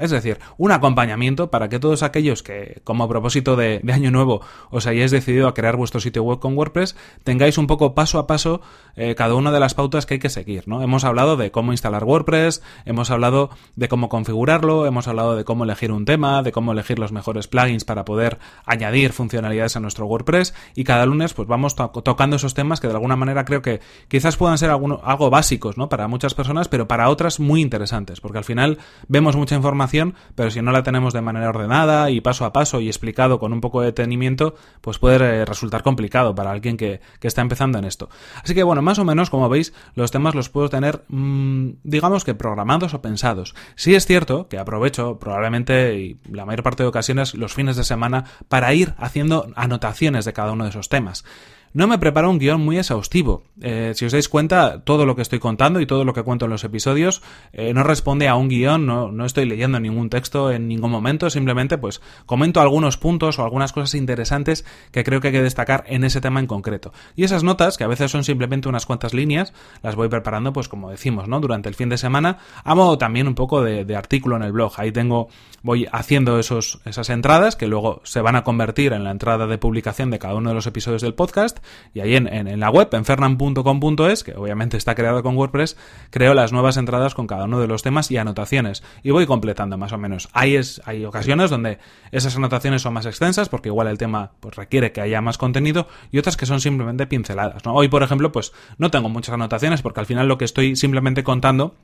es 0.00 0.10
decir, 0.10 0.38
un 0.58 0.72
acompañamiento 0.72 1.50
para 1.50 1.68
que 1.68 1.78
todos 1.78 2.02
aquellos 2.02 2.42
que, 2.42 2.80
como 2.84 3.08
propósito 3.08 3.56
de, 3.56 3.80
año 3.92 4.10
nuevo, 4.10 4.40
os 4.70 4.86
hayáis 4.86 5.10
decidido 5.10 5.48
a 5.48 5.54
crear 5.54 5.76
vuestro 5.76 6.00
sitio 6.00 6.22
web 6.22 6.38
con 6.38 6.56
WordPress, 6.56 6.96
tengáis 7.24 7.56
un 7.56 7.66
poco 7.66 7.94
paso 7.94 8.18
a 8.18 8.26
paso 8.26 8.60
eh, 8.96 9.14
cada 9.14 9.34
una 9.34 9.52
de 9.52 9.60
las 9.60 9.74
pautas 9.74 10.06
que 10.06 10.14
hay 10.14 10.20
que 10.20 10.28
seguir, 10.28 10.66
¿no? 10.66 10.82
Hemos 10.82 11.04
hablado 11.04 11.36
de 11.36 11.50
cómo 11.50 11.72
instalar 11.72 12.04
WordPress, 12.04 12.62
hemos 12.84 13.10
hablado 13.10 13.50
de 13.76 13.88
cómo 13.88 14.08
configurarlo, 14.08 14.86
hemos 14.86 15.08
hablado 15.08 15.36
de 15.36 15.44
cómo 15.44 15.64
elegir 15.64 15.92
un 15.92 16.04
tema, 16.04 16.42
de 16.42 16.52
cómo 16.52 16.72
elegir 16.72 16.98
los 16.98 17.12
mejores 17.12 17.48
plugins 17.48 17.84
para 17.84 18.04
poder 18.04 18.38
añadir 18.64 19.12
funcionalidades 19.12 19.76
a 19.76 19.80
nuestro 19.80 20.06
WordPress 20.06 20.54
y 20.74 20.84
cada 20.84 21.06
lunes 21.06 21.34
pues 21.34 21.48
vamos 21.48 21.76
tocando 21.76 22.36
esos 22.36 22.54
temas 22.54 22.80
que 22.80 22.88
de 22.88 22.94
alguna 22.94 23.16
manera 23.16 23.44
creo 23.44 23.62
que 23.62 23.80
quizás 24.08 24.36
puedan 24.36 24.58
ser 24.58 24.70
algunos 24.70 24.95
algo 25.04 25.30
básicos, 25.30 25.76
¿no? 25.76 25.88
Para 25.88 26.08
muchas 26.08 26.34
personas, 26.34 26.68
pero 26.68 26.88
para 26.88 27.08
otras 27.08 27.40
muy 27.40 27.60
interesantes, 27.60 28.20
porque 28.20 28.38
al 28.38 28.44
final 28.44 28.78
vemos 29.08 29.36
mucha 29.36 29.54
información, 29.54 30.14
pero 30.34 30.50
si 30.50 30.62
no 30.62 30.72
la 30.72 30.82
tenemos 30.82 31.12
de 31.12 31.20
manera 31.20 31.48
ordenada 31.48 32.10
y 32.10 32.20
paso 32.20 32.44
a 32.44 32.52
paso 32.52 32.80
y 32.80 32.88
explicado 32.88 33.38
con 33.38 33.52
un 33.52 33.60
poco 33.60 33.80
de 33.80 33.86
detenimiento, 33.86 34.54
pues 34.80 34.98
puede 34.98 35.16
eh, 35.16 35.44
resultar 35.44 35.82
complicado 35.82 36.34
para 36.34 36.50
alguien 36.50 36.76
que, 36.76 37.00
está 37.20 37.42
empezando 37.42 37.76
en 37.78 37.84
esto. 37.84 38.08
Así 38.40 38.54
que 38.54 38.62
bueno, 38.62 38.82
más 38.82 39.00
o 39.00 39.04
menos, 39.04 39.30
como 39.30 39.48
veis, 39.48 39.74
los 39.96 40.12
temas 40.12 40.36
los 40.36 40.48
puedo 40.48 40.68
tener, 40.68 41.02
mm, 41.08 41.70
digamos 41.82 42.24
que 42.24 42.36
programados 42.36 42.94
o 42.94 43.02
pensados. 43.02 43.56
Sí 43.74 43.96
es 43.96 44.06
cierto 44.06 44.46
que 44.48 44.58
aprovecho 44.58 45.18
probablemente 45.18 45.98
y 45.98 46.20
la 46.30 46.44
mayor 46.44 46.62
parte 46.62 46.84
de 46.84 46.88
ocasiones 46.88 47.34
los 47.34 47.52
fines 47.52 47.74
de 47.74 47.82
semana 47.82 48.26
para 48.48 48.72
ir 48.74 48.94
haciendo 48.96 49.48
anotaciones 49.56 50.24
de 50.24 50.32
cada 50.32 50.52
uno 50.52 50.64
de 50.64 50.70
esos 50.70 50.88
temas. 50.88 51.24
No 51.72 51.86
me 51.86 51.98
preparo 51.98 52.30
un 52.30 52.38
guion 52.38 52.62
muy 52.62 52.78
exhaustivo. 52.78 53.44
Eh, 53.60 53.92
si 53.94 54.06
os 54.06 54.12
dais 54.12 54.28
cuenta, 54.28 54.82
todo 54.82 55.04
lo 55.04 55.14
que 55.14 55.22
estoy 55.22 55.38
contando 55.38 55.80
y 55.80 55.86
todo 55.86 56.04
lo 56.04 56.14
que 56.14 56.22
cuento 56.22 56.46
en 56.46 56.50
los 56.50 56.64
episodios 56.64 57.22
eh, 57.52 57.74
no 57.74 57.82
responde 57.82 58.28
a 58.28 58.34
un 58.34 58.48
guion, 58.48 58.86
no, 58.86 59.12
no, 59.12 59.26
estoy 59.26 59.44
leyendo 59.44 59.78
ningún 59.78 60.08
texto 60.08 60.50
en 60.50 60.68
ningún 60.68 60.90
momento, 60.90 61.28
simplemente 61.28 61.76
pues 61.76 62.00
comento 62.24 62.60
algunos 62.60 62.96
puntos 62.96 63.38
o 63.38 63.44
algunas 63.44 63.72
cosas 63.72 63.94
interesantes 63.94 64.64
que 64.90 65.04
creo 65.04 65.20
que 65.20 65.28
hay 65.28 65.34
que 65.34 65.42
destacar 65.42 65.84
en 65.86 66.04
ese 66.04 66.20
tema 66.20 66.40
en 66.40 66.46
concreto. 66.46 66.92
Y 67.14 67.24
esas 67.24 67.42
notas, 67.42 67.76
que 67.76 67.84
a 67.84 67.88
veces 67.88 68.10
son 68.10 68.24
simplemente 68.24 68.68
unas 68.68 68.86
cuantas 68.86 69.12
líneas, 69.12 69.52
las 69.82 69.96
voy 69.96 70.08
preparando 70.08 70.52
pues 70.52 70.68
como 70.68 70.90
decimos, 70.90 71.28
¿no? 71.28 71.40
Durante 71.40 71.68
el 71.68 71.74
fin 71.74 71.90
de 71.90 71.98
semana, 71.98 72.38
a 72.64 72.74
modo 72.74 72.96
también 72.96 73.28
un 73.28 73.34
poco 73.34 73.62
de, 73.62 73.84
de 73.84 73.96
artículo 73.96 74.36
en 74.36 74.42
el 74.42 74.52
blog. 74.52 74.72
Ahí 74.78 74.92
tengo, 74.92 75.28
voy 75.62 75.86
haciendo 75.92 76.38
esos, 76.38 76.80
esas 76.86 77.10
entradas 77.10 77.54
que 77.54 77.66
luego 77.66 78.00
se 78.04 78.22
van 78.22 78.36
a 78.36 78.44
convertir 78.44 78.94
en 78.94 79.04
la 79.04 79.10
entrada 79.10 79.46
de 79.46 79.58
publicación 79.58 80.10
de 80.10 80.18
cada 80.18 80.34
uno 80.34 80.48
de 80.48 80.54
los 80.54 80.66
episodios 80.66 81.02
del 81.02 81.14
podcast 81.14 81.58
y 81.94 82.00
ahí 82.00 82.16
en, 82.16 82.26
en, 82.28 82.60
la 82.60 82.70
web, 82.70 82.88
en 82.92 83.04
fernan.com.es, 83.04 84.24
que 84.24 84.34
obviamente 84.34 84.76
está 84.76 84.94
creado 84.94 85.22
con 85.22 85.36
WordPress, 85.36 85.76
creo 86.10 86.34
las 86.34 86.52
nuevas 86.52 86.76
entradas 86.76 87.14
con 87.14 87.26
cada 87.26 87.44
uno 87.44 87.60
de 87.60 87.66
los 87.66 87.82
temas 87.82 88.10
y 88.10 88.16
anotaciones. 88.16 88.82
Y 89.02 89.10
voy 89.10 89.26
completando 89.26 89.78
más 89.78 89.92
o 89.92 89.98
menos. 89.98 90.28
Hay, 90.32 90.56
es, 90.56 90.80
hay 90.84 91.04
ocasiones 91.04 91.50
donde 91.50 91.78
esas 92.12 92.36
anotaciones 92.36 92.82
son 92.82 92.94
más 92.94 93.06
extensas, 93.06 93.48
porque 93.48 93.68
igual 93.68 93.88
el 93.88 93.98
tema 93.98 94.32
pues, 94.40 94.56
requiere 94.56 94.92
que 94.92 95.00
haya 95.00 95.20
más 95.20 95.38
contenido, 95.38 95.88
y 96.10 96.18
otras 96.18 96.36
que 96.36 96.46
son 96.46 96.60
simplemente 96.60 97.06
pinceladas. 97.06 97.64
¿no? 97.64 97.74
Hoy, 97.74 97.88
por 97.88 98.02
ejemplo, 98.02 98.32
pues 98.32 98.52
no 98.78 98.90
tengo 98.90 99.08
muchas 99.08 99.34
anotaciones, 99.34 99.82
porque 99.82 100.00
al 100.00 100.06
final 100.06 100.28
lo 100.28 100.38
que 100.38 100.44
estoy 100.44 100.76
simplemente 100.76 101.24
contando 101.24 101.76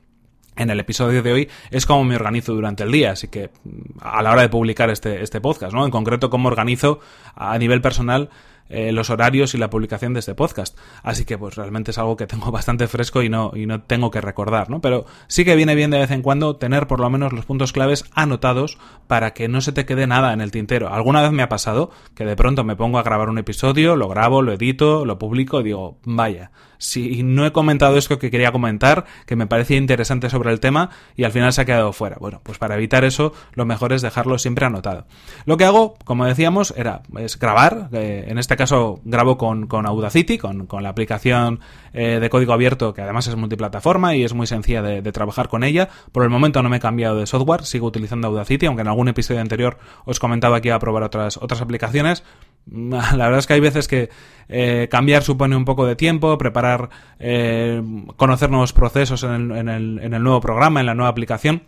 en 0.55 0.69
el 0.69 0.79
episodio 0.79 1.23
de 1.23 1.31
hoy 1.31 1.49
es 1.71 1.85
cómo 1.85 2.03
me 2.03 2.15
organizo 2.15 2.53
durante 2.53 2.83
el 2.83 2.91
día, 2.91 3.11
así 3.11 3.27
que 3.27 3.49
a 4.01 4.21
la 4.21 4.31
hora 4.31 4.43
de 4.43 4.49
publicar 4.49 4.89
este, 4.89 5.23
este 5.23 5.41
podcast, 5.41 5.73
¿no? 5.73 5.85
En 5.85 5.91
concreto, 5.91 6.29
cómo 6.29 6.47
organizo 6.47 6.99
a 7.35 7.57
nivel 7.57 7.81
personal 7.81 8.29
eh, 8.69 8.91
los 8.91 9.09
horarios 9.09 9.53
y 9.53 9.57
la 9.57 9.69
publicación 9.69 10.13
de 10.13 10.19
este 10.19 10.35
podcast. 10.35 10.77
Así 11.03 11.25
que 11.25 11.37
pues 11.37 11.55
realmente 11.55 11.91
es 11.91 11.97
algo 11.97 12.17
que 12.17 12.27
tengo 12.27 12.51
bastante 12.51 12.87
fresco 12.87 13.21
y 13.21 13.29
no, 13.29 13.51
y 13.55 13.65
no 13.65 13.81
tengo 13.81 14.11
que 14.11 14.21
recordar, 14.21 14.69
¿no? 14.69 14.81
Pero 14.81 15.05
sí 15.27 15.45
que 15.45 15.55
viene 15.55 15.75
bien 15.75 15.91
de 15.91 15.99
vez 15.99 16.11
en 16.11 16.21
cuando 16.21 16.55
tener 16.55 16.87
por 16.87 16.99
lo 16.99 17.09
menos 17.09 17.33
los 17.33 17.45
puntos 17.45 17.73
claves 17.73 18.05
anotados 18.13 18.77
para 19.07 19.33
que 19.33 19.47
no 19.47 19.61
se 19.61 19.71
te 19.71 19.85
quede 19.85 20.07
nada 20.07 20.33
en 20.33 20.41
el 20.41 20.51
tintero. 20.51 20.93
Alguna 20.93 21.21
vez 21.21 21.31
me 21.31 21.43
ha 21.43 21.49
pasado 21.49 21.91
que 22.15 22.25
de 22.25 22.35
pronto 22.35 22.63
me 22.63 22.75
pongo 22.75 22.99
a 22.99 23.03
grabar 23.03 23.29
un 23.29 23.37
episodio, 23.37 23.95
lo 23.95 24.07
grabo, 24.07 24.41
lo 24.41 24.53
edito, 24.53 25.05
lo 25.05 25.19
publico 25.19 25.61
y 25.61 25.63
digo, 25.63 25.97
vaya, 26.03 26.51
si 26.83 27.23
no 27.23 27.45
he 27.45 27.53
comentado 27.53 27.97
esto 27.97 28.19
que 28.19 28.29
quería 28.29 28.51
comentar, 28.51 29.05
que 29.25 29.37
me 29.37 29.47
parecía 29.47 29.77
interesante 29.77 30.29
sobre 30.29 30.51
el 30.51 30.59
tema 30.59 30.89
y 31.15 31.23
al 31.23 31.31
final 31.31 31.53
se 31.53 31.61
ha 31.61 31.65
quedado 31.65 31.93
fuera. 31.93 32.17
Bueno, 32.19 32.41
pues 32.43 32.57
para 32.57 32.75
evitar 32.75 33.05
eso, 33.05 33.33
lo 33.53 33.65
mejor 33.65 33.93
es 33.93 34.01
dejarlo 34.01 34.37
siempre 34.37 34.65
anotado. 34.65 35.05
Lo 35.45 35.55
que 35.55 35.63
hago, 35.63 35.95
como 36.03 36.25
decíamos, 36.25 36.73
era 36.75 37.01
es 37.17 37.39
grabar, 37.39 37.89
eh, 37.93 38.25
en 38.27 38.37
este 38.37 38.52
caso 38.55 38.99
grabo 39.03 39.37
con, 39.37 39.67
Audacity, 39.85 40.37
con, 40.37 40.67
la 40.81 40.89
aplicación 40.89 41.59
eh, 41.93 42.19
de 42.19 42.29
código 42.29 42.53
abierto 42.53 42.93
que 42.93 43.01
además 43.01 43.27
es 43.27 43.35
multiplataforma 43.35 44.15
y 44.15 44.23
es 44.23 44.33
muy 44.33 44.47
sencilla 44.47 44.81
de, 44.81 45.11
trabajar 45.11 45.47
con 45.49 45.63
ella. 45.63 45.89
Por 46.11 46.23
el 46.23 46.29
momento 46.29 46.61
no 46.63 46.69
me 46.69 46.77
he 46.77 46.79
cambiado 46.79 47.17
de 47.17 47.25
software, 47.25 47.63
sigo 47.65 47.87
utilizando 47.87 48.27
Audacity, 48.27 48.65
aunque 48.65 48.81
en 48.81 48.87
algún 48.87 49.07
episodio 49.07 49.41
anterior 49.41 49.77
os 50.05 50.19
comentaba 50.19 50.61
que 50.61 50.69
iba 50.69 50.75
a 50.75 50.79
probar 50.79 51.03
otras, 51.03 51.37
otras 51.37 51.61
aplicaciones 51.61 52.23
La 52.71 53.25
verdad 53.25 53.39
es 53.39 53.47
que 53.47 53.53
hay 53.53 53.59
veces 53.59 53.87
que 53.87 54.09
eh, 54.49 54.87
cambiar 54.89 55.23
supone 55.23 55.55
un 55.55 55.65
poco 55.65 55.85
de 55.85 55.95
tiempo, 55.95 56.37
preparar, 56.37 56.89
eh, 57.19 57.81
conocer 58.15 58.49
nuevos 58.49 58.73
procesos 58.73 59.23
en 59.23 59.51
el 59.51 60.23
nuevo 60.23 60.41
programa, 60.41 60.79
en 60.79 60.85
la 60.85 60.95
nueva 60.95 61.09
aplicación. 61.09 61.63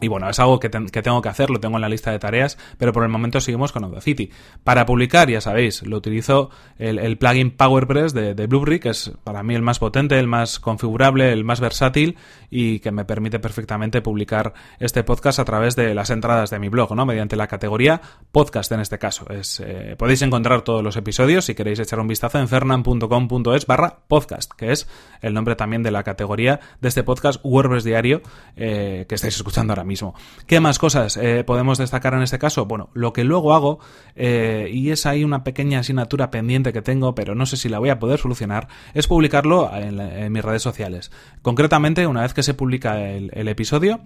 Y 0.00 0.08
bueno, 0.08 0.28
es 0.28 0.38
algo 0.40 0.58
que, 0.58 0.70
que, 0.70 1.02
tengo 1.02 1.22
que 1.22 1.28
hacer, 1.28 1.50
lo 1.50 1.60
tengo 1.60 1.76
en 1.76 1.82
la 1.82 1.88
lista 1.88 2.10
de 2.10 2.18
tareas, 2.18 2.58
pero 2.78 2.92
por 2.92 3.04
el 3.04 3.08
momento 3.08 3.40
seguimos 3.40 3.70
con 3.72 3.84
Audacity. 3.84 4.30
Para 4.64 4.86
publicar, 4.86 5.30
ya 5.30 5.40
sabéis, 5.40 5.82
lo 5.82 5.96
utilizo 5.96 6.50
el, 6.78 6.98
el 6.98 7.16
plugin 7.16 7.52
PowerPress 7.52 8.12
de, 8.12 8.34
de 8.34 8.46
Blueberry, 8.46 8.80
que 8.80 8.90
es 8.90 9.12
para 9.22 9.42
mí 9.42 9.54
el 9.54 9.62
más 9.62 9.78
potente, 9.78 10.18
el 10.18 10.26
más 10.26 10.58
configurable, 10.58 11.32
el 11.32 11.44
más 11.44 11.60
versátil 11.60 12.16
y 12.50 12.80
que 12.80 12.90
me 12.90 13.04
permite 13.04 13.38
perfectamente 13.38 14.02
publicar 14.02 14.54
este 14.78 15.04
podcast 15.04 15.38
a 15.38 15.44
través 15.44 15.76
de 15.76 15.94
las 15.94 16.10
entradas 16.10 16.50
de 16.50 16.58
mi 16.58 16.68
blog, 16.68 16.94
¿no? 16.94 17.06
Mediante 17.06 17.36
la 17.36 17.46
categoría 17.46 18.00
podcast 18.32 18.72
en 18.72 18.80
este 18.80 18.98
caso. 18.98 19.26
Es, 19.30 19.60
eh, 19.64 19.94
podéis 19.98 20.22
encontrar 20.22 20.62
todos 20.62 20.82
los 20.82 20.96
episodios 20.96 21.44
si 21.44 21.54
queréis 21.54 21.78
echar 21.78 22.00
un 22.00 22.08
vistazo 22.08 22.38
en 22.38 22.48
fernan.com.es 22.48 23.66
barra 23.66 23.98
podcast, 24.08 24.52
que 24.52 24.72
es 24.72 24.88
el 25.20 25.34
nombre 25.34 25.56
también 25.56 25.82
de 25.82 25.90
la 25.90 26.02
categoría 26.02 26.60
de 26.80 26.88
este 26.88 27.02
podcast 27.02 27.40
WordPress 27.44 27.84
Diario 27.84 28.22
eh, 28.56 29.06
que 29.08 29.14
estáis 29.14 29.36
escuchando 29.36 29.72
ahora 29.72 29.83
mismo. 29.84 30.14
¿Qué 30.46 30.60
más 30.60 30.78
cosas 30.78 31.16
eh, 31.16 31.44
podemos 31.44 31.78
destacar 31.78 32.14
en 32.14 32.22
este 32.22 32.38
caso? 32.38 32.66
Bueno, 32.66 32.90
lo 32.94 33.12
que 33.12 33.24
luego 33.24 33.54
hago, 33.54 33.78
eh, 34.16 34.68
y 34.72 34.90
es 34.90 35.06
ahí 35.06 35.24
una 35.24 35.44
pequeña 35.44 35.80
asignatura 35.80 36.30
pendiente 36.30 36.72
que 36.72 36.82
tengo, 36.82 37.14
pero 37.14 37.34
no 37.34 37.46
sé 37.46 37.56
si 37.56 37.68
la 37.68 37.78
voy 37.78 37.90
a 37.90 37.98
poder 37.98 38.18
solucionar, 38.18 38.68
es 38.94 39.06
publicarlo 39.06 39.70
en, 39.74 40.32
mis 40.32 40.44
redes 40.44 40.62
sociales. 40.62 41.10
Concretamente, 41.42 42.06
una 42.06 42.22
vez 42.22 42.34
que 42.34 42.42
se 42.42 42.54
publica 42.54 43.08
el, 43.08 43.30
el 43.34 43.48
episodio, 43.48 44.00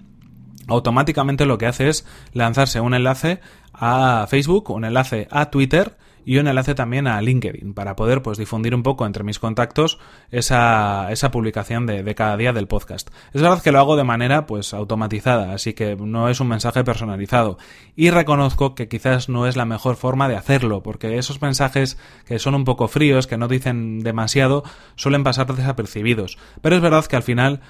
automáticamente 0.67 1.47
lo 1.47 1.59
que 1.59 1.67
hace 1.67 1.89
es 1.89 2.07
lanzarse 2.33 2.81
un 2.81 2.95
enlace 2.95 3.41
a 3.73 4.27
Facebook, 4.29 4.71
un 4.71 4.85
enlace 4.85 5.29
a 5.31 5.51
Twitter, 5.51 5.97
y 6.29 6.37
un 6.37 6.47
enlace 6.47 6.75
también 6.75 7.07
a 7.07 7.23
LinkedIn 7.23 7.73
para 7.73 7.97
poder 7.97 8.21
pues 8.21 8.37
difundir 8.37 8.75
un 8.75 8.83
poco 8.83 9.07
entre 9.07 9.25
mis 9.25 9.39
contactos 9.39 9.99
esa, 10.31 11.11
esa 11.11 11.31
publicación 11.31 11.87
de, 11.87 12.03
de, 12.03 12.15
cada 12.15 12.37
día 12.37 12.53
del 12.53 12.69
podcast. 12.69 13.09
Es 13.33 13.41
verdad 13.41 13.63
que 13.63 13.73
lo 13.73 13.79
hago 13.79 13.97
de 13.97 14.05
manera 14.05 14.45
pues 14.45 14.75
automatizada, 14.75 15.55
así 15.55 15.73
que 15.73 15.97
no 15.97 16.29
es 16.29 16.39
un 16.41 16.49
mensaje 16.49 16.85
personalizado 16.85 17.57
y 17.97 18.11
reconozco 18.11 18.75
que 18.75 18.89
quizás 18.89 19.31
no 19.31 19.47
es 19.47 19.57
la 19.57 19.65
mejor 19.65 19.97
forma 19.97 20.29
de 20.29 20.37
hacerlo, 20.37 20.83
porque 20.83 21.17
esos 21.17 21.41
mensajes 21.41 21.97
que 22.27 22.39
son 22.39 22.55
un 22.55 22.65
poco 22.65 22.89
fríos, 22.89 23.27
que 23.27 23.39
no 23.39 23.49
dicen 23.49 24.01
demasiado, 24.01 24.65
suelen 24.97 25.25
pasar 25.25 25.47
desapercibidos. 25.55 26.37
Pero 26.61 26.77
es 26.77 26.83
verdad 26.83 27.07
que 27.07 27.17
al 27.17 27.23
final 27.23 27.63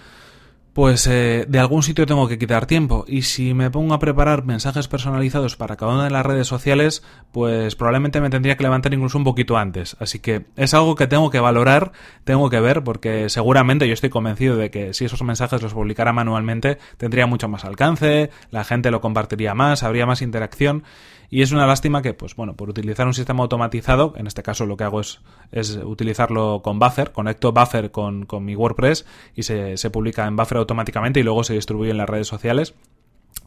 pues 0.73 1.07
eh, 1.07 1.45
de 1.49 1.59
algún 1.59 1.83
sitio 1.83 2.07
tengo 2.07 2.29
que 2.29 2.39
quitar 2.39 2.67
tiempo 2.67 3.05
y 3.09 3.23
si 3.23 3.55
me 3.55 3.71
pongo 3.71 3.95
a 3.95 3.99
preparar 3.99 4.45
mensajes 4.45 4.87
personalizados 4.87 5.57
para 5.57 5.77
cada 5.77 5.95
una 5.95 6.05
de 6.05 6.11
las 6.11 6.25
redes 6.25 6.47
sociales, 6.47 7.03
pues 7.33 7.75
probablemente 7.75 8.21
me 8.21 8.31
tendría 8.31 8.57
que 8.57 8.63
levantar 8.63 8.95
incluso 8.95 9.19
un 9.19 9.25
poquito 9.25 9.57
antes. 9.57 9.97
Así 9.99 10.21
que 10.21 10.47
es 10.57 10.75
algo 10.75 10.95
que 10.95 11.07
tengo 11.07 11.31
que 11.31 11.41
valorar, 11.41 11.93
tengo 12.25 12.49
que 12.51 12.61
ver, 12.61 12.85
porque 12.85 13.29
seguramente 13.29 13.89
yo 13.89 13.95
estoy 13.95 14.11
convencido 14.11 14.57
de 14.57 14.71
que 14.71 14.95
si 14.95 15.05
esos 15.05 15.23
mensajes 15.23 15.63
los 15.63 15.75
publicara 15.75 16.13
manualmente 16.13 16.79
tendría 16.97 17.27
mucho 17.27 17.49
más 17.49 17.65
alcance, 17.65 18.31
la 18.51 18.65
gente 18.65 18.91
lo 18.91 19.01
compartiría 19.01 19.55
más, 19.55 19.83
habría 19.83 20.07
más 20.07 20.23
interacción 20.23 20.85
y 21.31 21.43
es 21.43 21.53
una 21.53 21.67
lástima 21.67 22.03
que, 22.03 22.15
pues 22.15 22.35
bueno, 22.35 22.57
por 22.57 22.71
utilizar 22.71 23.07
un 23.07 23.15
sistema 23.15 23.43
automatizado, 23.43 24.15
en 24.17 24.27
este 24.27 24.43
caso 24.43 24.67
lo 24.67 24.77
que 24.77 24.85
hago 24.85 25.01
es, 25.01 25.21
es 25.53 25.77
utilizarlo 25.77 26.63
con 26.63 26.79
Buffer, 26.79 27.13
conecto 27.13 27.53
Buffer 27.53 27.91
con, 27.91 28.25
con 28.25 28.45
mi 28.45 28.57
WordPress 28.57 29.05
y 29.35 29.43
se, 29.43 29.77
se 29.77 29.91
publica 29.91 30.27
en 30.27 30.37
Buffer 30.37 30.59
automáticamente 30.59 31.21
y 31.21 31.23
luego 31.23 31.45
se 31.45 31.55
distribuye 31.55 31.91
en 31.91 31.99
las 31.99 32.09
redes 32.09 32.29
sociales. 32.29 32.75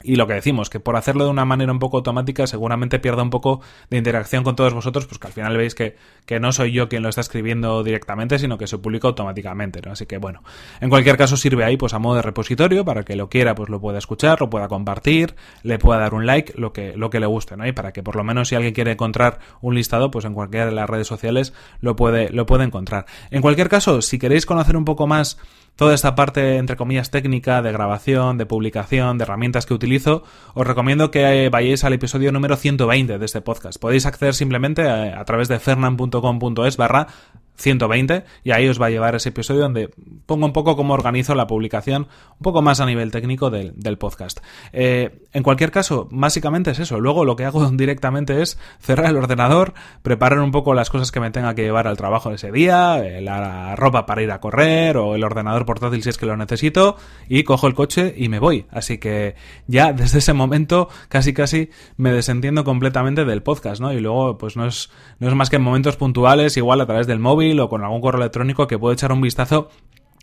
Y 0.04 0.16
lo 0.16 0.28
que 0.28 0.34
decimos, 0.34 0.70
que 0.70 0.80
por 0.80 0.96
hacerlo 0.96 1.26
de 1.26 1.30
una 1.30 1.46
manera 1.46 1.72
un 1.72 1.80
poco 1.80 1.98
automática 1.98 2.48
seguramente 2.48 3.00
pierda 3.00 3.24
un 3.24 3.30
poco 3.30 3.62
de 3.90 3.98
interacción 3.98 4.44
con 4.44 4.56
todos 4.56 4.74
vosotros, 4.74 5.06
pues 5.06 5.20
que 5.20 5.28
al 5.28 5.34
final 5.34 5.58
veis 5.58 5.76
que, 5.76 5.96
que 6.26 6.40
no 6.40 6.52
soy 6.52 6.72
yo 6.72 6.90
quien 6.90 7.04
lo 7.04 7.10
está 7.10 7.22
escribiendo 7.22 7.84
directamente, 7.84 8.40
sino 8.40 8.58
que 8.58 8.68
se 8.68 8.78
publica 8.78 9.08
automáticamente, 9.08 9.82
¿no? 9.84 9.92
Así 9.92 10.06
que 10.06 10.18
bueno, 10.18 10.44
en 10.80 10.90
cualquier 10.90 11.18
caso 11.18 11.38
sirve 11.38 11.64
ahí 11.64 11.78
pues 11.78 11.94
a 11.94 12.00
modo 12.00 12.16
de 12.16 12.22
repositorio 12.22 12.86
para 12.86 13.04
que 13.04 13.16
lo 13.16 13.30
quiera 13.30 13.56
pues 13.56 13.70
lo 13.70 13.80
pueda 13.80 13.98
escuchar, 13.98 14.42
lo 14.42 14.50
pueda 14.50 14.68
compartir, 14.68 15.36
le 15.64 15.80
pueda 15.80 16.00
dar 16.00 16.14
un 16.14 16.26
like, 16.26 16.54
lo 16.58 16.74
que, 16.74 16.96
lo 16.96 17.10
que 17.10 17.20
le 17.20 17.26
guste, 17.26 17.58
¿no? 17.58 17.68
Y 17.68 17.72
para 17.72 17.94
que 17.94 18.04
por 18.04 18.16
lo 18.16 18.24
menos 18.24 18.50
si 18.50 18.56
alguien 18.56 18.74
quiere 18.74 18.92
encontrar 18.92 19.40
un 19.62 19.76
listado, 19.76 20.12
pues 20.12 20.26
en 20.26 20.34
cualquiera 20.34 20.66
de 20.66 20.72
las 20.72 20.90
redes 20.90 21.08
sociales 21.08 21.54
lo 21.80 21.96
puede, 21.96 22.30
lo 22.30 22.46
puede 22.46 22.64
encontrar. 22.64 23.06
En 23.30 23.42
cualquier 23.42 23.70
caso, 23.70 24.02
si 24.02 24.20
queréis 24.20 24.46
conocer 24.46 24.78
un 24.78 24.86
poco 24.86 25.08
más 25.08 25.38
toda 25.76 25.94
esta 25.94 26.16
parte, 26.16 26.58
entre 26.58 26.76
comillas, 26.76 27.12
técnica 27.12 27.62
de 27.62 27.72
grabación, 27.72 28.38
de 28.38 28.46
publicación, 28.46 29.18
de 29.18 29.24
herramientas 29.24 29.66
que 29.66 29.74
utilizo, 29.74 30.24
os 30.54 30.68
recomiendo 30.68 31.12
que 31.12 31.50
vayáis 31.50 31.84
al 31.84 31.94
episodio 31.94 32.32
número 32.32 32.56
120 32.56 33.18
de 33.18 33.26
este 33.26 33.42
podcast. 33.42 33.80
Podéis 33.80 34.06
acceder 34.06 34.34
simplemente 34.34 34.88
a, 34.88 35.20
a 35.20 35.26
través 35.26 35.48
de 35.48 35.60
fernan.com.es 35.60 36.78
barra 36.78 37.08
120 37.62 38.24
y 38.44 38.52
ahí 38.52 38.68
os 38.68 38.82
va 38.82 38.88
a 38.88 38.90
llevar 38.90 39.16
ese 39.16 39.30
episodio 39.30 39.62
donde 39.62 39.90
pongo 40.26 40.46
un 40.46 40.54
poco 40.54 40.76
cómo 40.76 40.94
organizo 40.94 41.36
la 41.36 41.48
publicación, 41.48 42.08
un 42.34 42.44
poco 42.44 42.62
más 42.62 42.80
a 42.80 42.86
nivel 42.86 43.12
técnico 43.12 43.50
del, 43.50 43.98
podcast. 43.98 44.40
Eh, 44.74 45.26
en 45.34 45.44
cualquier 45.44 45.72
caso, 45.72 46.08
básicamente 46.12 46.72
es 46.72 46.80
eso. 46.80 47.00
Luego 47.00 47.26
lo 47.26 47.36
que 47.36 47.46
hago 47.46 47.70
directamente 47.72 48.42
es 48.42 48.58
cerrar 48.80 49.10
el 49.10 49.18
ordenador, 49.18 49.74
preparar 50.02 50.40
un 50.40 50.52
poco 50.52 50.74
las 50.74 50.90
cosas 50.90 51.12
que 51.12 51.20
me 51.20 51.32
tenga 51.32 51.56
que 51.56 51.64
llevar 51.64 51.88
al 51.88 51.98
trabajo 51.98 52.32
ese 52.32 52.52
día, 52.52 53.00
eh, 53.06 53.22
la 53.22 53.76
ropa 53.76 54.06
para 54.06 54.22
ir 54.22 54.32
a 54.32 54.40
correr 54.40 54.98
o 54.98 55.16
el 55.16 55.24
ordenador 55.24 55.66
portátil 55.66 56.04
si 56.04 56.10
es 56.10 56.18
que 56.18 56.26
lo 56.26 56.38
necesito 56.38 56.98
y 57.28 57.44
cojo 57.44 57.68
el 57.68 57.74
coche 57.74 58.14
y 58.18 58.30
me 58.30 58.40
voy. 58.40 58.66
Así 58.72 58.98
que 58.98 59.36
ya 59.68 59.94
desde 59.94 60.20
ese 60.20 60.34
momento 60.34 60.90
casi 61.10 61.34
casi 61.34 61.70
me 61.98 62.12
desentiendo 62.12 62.64
completamente 62.64 63.26
del 63.26 63.44
podcast, 63.44 63.82
¿no? 63.82 63.94
Y 63.94 64.00
luego 64.00 64.38
pues 64.38 64.58
no 64.58 64.66
es, 64.66 64.90
no 65.20 65.28
es 65.28 65.36
más 65.36 65.50
que 65.50 65.58
en 65.58 65.62
momentos 65.62 65.96
puntuales, 65.96 66.58
igual 66.58 66.82
a 66.82 66.86
través 66.86 67.08
del 67.08 67.20
móvil 67.20 67.51
o 67.60 67.70
con 67.70 67.84
algún 67.84 68.02
correo 68.02 68.22
electrónico 68.22 68.68
que 68.68 68.80
puedo 68.80 68.94
echar 68.94 69.12
un 69.12 69.22
vistazo 69.22 69.70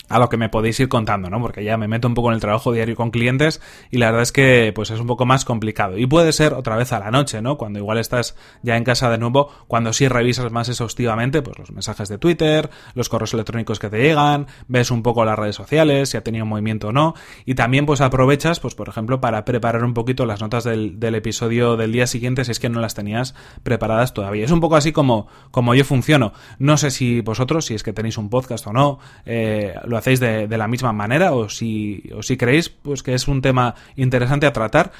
a 0.09 0.19
lo 0.19 0.29
que 0.29 0.37
me 0.37 0.49
podéis 0.49 0.81
ir 0.81 0.88
contando, 0.88 1.31
¿no? 1.31 1.41
Porque 1.41 1.65
ya 1.65 1.77
me 1.77 1.88
meto 1.88 2.09
un 2.09 2.15
poco 2.15 2.29
en 2.29 2.35
el 2.35 2.41
trabajo 2.41 2.73
diario 2.73 2.97
con 2.97 3.11
clientes 3.11 3.61
y 3.91 3.99
la 3.99 4.07
verdad 4.07 4.23
es 4.23 4.33
que 4.33 4.73
pues 4.75 4.91
es 4.91 5.00
un 5.00 5.07
poco 5.07 5.27
más 5.27 5.45
complicado. 5.45 5.99
Y 5.99 6.07
puede 6.07 6.33
ser 6.33 6.55
otra 6.55 6.77
vez 6.77 6.93
a 6.93 6.99
la 6.99 7.11
noche, 7.11 7.43
¿no? 7.43 7.57
Cuando 7.57 7.79
igual 7.79 7.99
estás 7.99 8.37
ya 8.62 8.77
en 8.77 8.85
casa 8.85 9.11
de 9.11 9.19
nuevo, 9.19 9.50
cuando 9.67 9.93
sí 9.93 10.09
revisas 10.09 10.50
más 10.53 10.69
exhaustivamente 10.69 11.43
pues 11.43 11.59
los 11.59 11.71
mensajes 11.71 12.09
de 12.09 12.19
Twitter, 12.19 12.71
los 12.95 13.09
correos 13.09 13.35
electrónicos 13.35 13.79
que 13.79 13.91
te 13.91 14.00
llegan, 14.00 14.47
ves 14.67 14.91
un 14.91 15.03
poco 15.03 15.25
las 15.25 15.38
redes 15.38 15.57
sociales, 15.57 16.11
si 16.11 16.17
ha 16.17 16.25
tenido 16.25 16.47
movimiento 16.47 16.88
o 16.88 16.93
no, 16.93 17.15
y 17.45 17.55
también 17.55 17.87
pues 17.87 18.00
aprovechas, 18.00 18.61
pues 18.61 18.75
por 18.75 18.88
ejemplo, 18.88 19.21
para 19.21 19.45
preparar 19.45 19.85
un 19.85 19.95
poquito 19.95 20.27
las 20.27 20.41
notas 20.41 20.65
del, 20.65 20.99
episodio 21.19 21.77
del 21.77 21.93
día 21.93 22.07
siguiente 22.07 22.45
si 22.45 22.53
es 22.53 22.61
que 22.61 22.69
no 22.69 22.81
las 22.81 22.95
tenías 22.95 23.35
preparadas 23.62 24.15
todavía. 24.15 24.45
Es 24.45 24.50
un 24.50 24.61
poco 24.61 24.77
así 24.77 24.93
como, 24.93 25.27
como 25.50 25.75
yo 25.75 25.85
funciono. 25.85 26.33
No 26.59 26.77
sé 26.77 26.91
si 26.91 27.21
vosotros, 27.21 27.67
si 27.67 27.75
es 27.75 27.83
que 27.83 27.93
tenéis 27.93 28.19
un 28.19 28.31
podcast 28.31 28.67
o 28.67 28.73
no, 28.73 28.99
eh, 29.27 29.75
lo 29.85 29.98
hacéis 29.99 30.21
de, 30.21 30.47
de, 30.47 30.59
la 30.59 30.69
misma 30.69 30.93
manera 30.93 31.33
o 31.33 31.49
si, 31.49 32.11
o 32.17 32.23
si 32.23 32.37
creéis 32.37 32.69
pues 32.69 33.02
que 33.02 33.14
es 33.14 33.28
un 33.28 33.43
tema 33.43 33.75
interesante 33.97 34.47
a 34.47 34.52
tratar. 34.52 34.93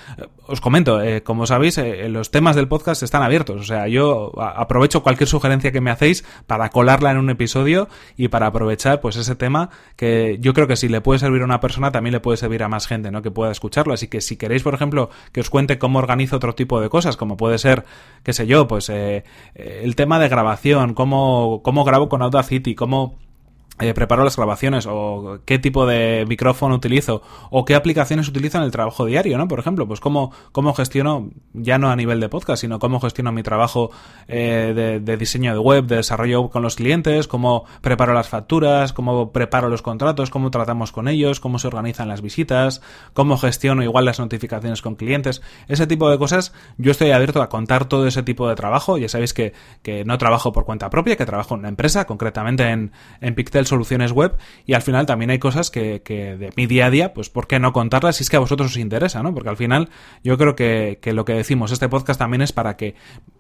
Os 0.47 0.61
comento, 0.61 1.03
eh, 1.03 1.23
como 1.23 1.47
sabéis, 1.47 1.79
eh, 1.79 2.09
los 2.09 2.31
temas 2.31 2.57
del 2.57 2.69
podcast 2.69 3.03
están 3.03 3.23
abiertos. 3.23 3.61
O 3.61 3.65
sea, 3.65 3.89
yo 3.89 4.33
aprovecho 4.41 5.03
cualquier 5.03 5.29
sugerencia 5.29 5.73
que 5.73 5.81
me 5.81 5.91
hacéis 5.91 6.25
para 6.47 6.71
colarla 6.71 7.11
en 7.11 7.19
un 7.19 7.31
episodio 7.31 7.89
y 8.17 8.29
para 8.29 8.47
aprovechar 8.47 9.01
pues 9.01 9.17
ese 9.17 9.37
tema 9.37 9.71
que 9.97 10.39
yo 10.41 10.55
creo 10.55 10.67
que 10.67 10.77
si 10.77 10.89
le 10.89 11.01
puede 11.01 11.19
servir 11.19 11.43
a 11.43 11.45
una 11.45 11.61
persona 11.61 11.91
también 11.91 12.13
le 12.13 12.21
puede 12.21 12.37
servir 12.37 12.63
a 12.63 12.69
más 12.69 12.87
gente, 12.87 13.11
¿no? 13.11 13.23
Que 13.23 13.31
pueda 13.31 13.53
escucharlo. 13.53 13.95
Así 13.95 14.09
que 14.09 14.21
si 14.21 14.37
queréis, 14.37 14.63
por 14.63 14.75
ejemplo, 14.75 15.11
que 15.33 15.41
os 15.41 15.51
cuente 15.51 15.79
cómo 15.79 15.99
organizo 15.99 16.37
otro 16.37 16.55
tipo 16.55 16.81
de 16.81 16.89
cosas, 16.89 17.17
como 17.17 17.37
puede 17.37 17.59
ser, 17.59 17.85
qué 18.23 18.33
sé 18.33 18.47
yo, 18.47 18.67
pues 18.69 18.89
eh, 18.89 19.25
el 19.55 19.97
tema 19.97 20.19
de 20.19 20.29
grabación, 20.29 20.95
cómo, 20.95 21.63
cómo 21.63 21.85
grabo 21.85 22.09
con 22.09 22.23
Audacity, 22.23 22.75
cómo 22.75 23.19
eh, 23.81 23.95
preparo 23.95 24.25
las 24.25 24.37
grabaciones 24.37 24.87
o 24.89 25.39
qué 25.45 25.59
tipo 25.59 25.87
de 25.87 26.25
micrófono 26.29 26.75
utilizo 26.75 27.23
o 27.51 27.65
qué 27.65 27.75
aplicaciones 27.75 28.29
utilizo 28.29 28.59
en 28.59 28.65
el 28.65 28.71
trabajo 28.71 29.05
diario, 29.05 29.39
¿no? 29.39 29.47
Por 29.47 29.61
ejemplo, 29.61 29.87
pues 29.87 30.01
cómo, 30.01 30.33
cómo 30.53 30.75
gestiono, 30.75 31.31
ya 31.53 31.79
no 31.79 31.91
a 31.91 31.97
nivel 31.97 32.19
de 32.21 32.29
podcast, 32.29 32.61
sino 32.61 32.79
cómo 32.79 33.01
gestiono 33.01 33.31
mi 33.33 33.43
trabajo 33.43 33.91
eh, 34.27 35.01
de, 35.01 35.17
diseño 35.17 35.53
de 35.53 35.59
web, 35.59 35.87
de 35.87 35.97
desarrollo 35.97 36.49
con 36.49 36.63
los 36.63 36.77
clientes, 36.77 37.29
cómo 37.29 37.65
preparo 37.81 38.15
las 38.15 38.29
facturas, 38.29 38.93
cómo 38.93 39.33
preparo 39.33 39.69
los 39.69 39.83
contratos, 39.83 40.31
cómo 40.31 40.51
tratamos 40.51 40.91
con 40.91 41.07
ellos, 41.07 41.39
cómo 41.39 41.59
se 41.59 41.69
organizan 41.69 42.09
las 42.09 42.21
visitas, 42.21 42.83
cómo 43.13 43.39
gestiono 43.39 43.83
igual 43.83 44.05
las 44.05 44.19
notificaciones 44.19 44.83
con 44.83 44.97
clientes, 44.97 45.43
ese 45.69 45.87
tipo 45.87 46.11
de 46.11 46.19
cosas. 46.19 46.53
Yo 46.79 46.91
estoy 46.91 47.13
abierto 47.13 47.43
a 47.43 47.49
contar 47.49 47.85
todo 47.85 48.07
ese 48.07 48.23
tipo 48.23 48.49
de 48.49 48.57
trabajo. 48.57 48.99
Ya 48.99 49.09
sabéis 49.09 49.35
que, 49.35 49.53
que 49.83 50.05
no 50.05 50.19
trabajo 50.19 50.53
por 50.53 50.65
cuenta 50.65 50.91
propia, 50.91 51.17
que 51.17 51.27
trabajo 51.27 51.55
en 51.55 51.61
una 51.61 51.69
empresa, 51.69 52.07
concretamente 52.07 52.65
en, 52.65 52.93
en 53.21 53.35
Pictel 53.35 53.68
soluciones 53.69 54.13
web 54.13 54.37
y 54.67 54.75
al 54.75 54.83
final 54.83 55.07
también 55.07 55.31
hay 55.31 55.39
cosas 55.39 55.71
que, 55.71 56.03
que, 56.03 56.37
de 56.37 56.53
mi 56.57 56.67
día 56.67 56.87
a 56.87 56.91
día, 56.91 57.15
pues 57.15 57.31
¿por 57.31 57.47
qué 57.47 57.59
no 57.59 57.73
contarlas 57.73 58.17
si 58.17 58.25
es 58.25 58.31
que 58.31 58.37
a 58.37 58.41
vosotros 58.41 58.73
os 58.73 58.77
interesa, 58.77 59.23
¿no? 59.23 59.35
Porque 59.35 59.51
al 59.51 59.57
final 59.57 59.91
yo 60.25 60.37
creo 60.39 60.57
que, 60.57 60.99
que 61.01 61.13
lo 61.13 61.25
que 61.25 61.35
decimos, 61.35 61.73
este 61.73 61.89
podcast 61.89 62.19
también 62.19 62.43
es 62.43 62.53
para 62.53 62.77
que 62.77 62.95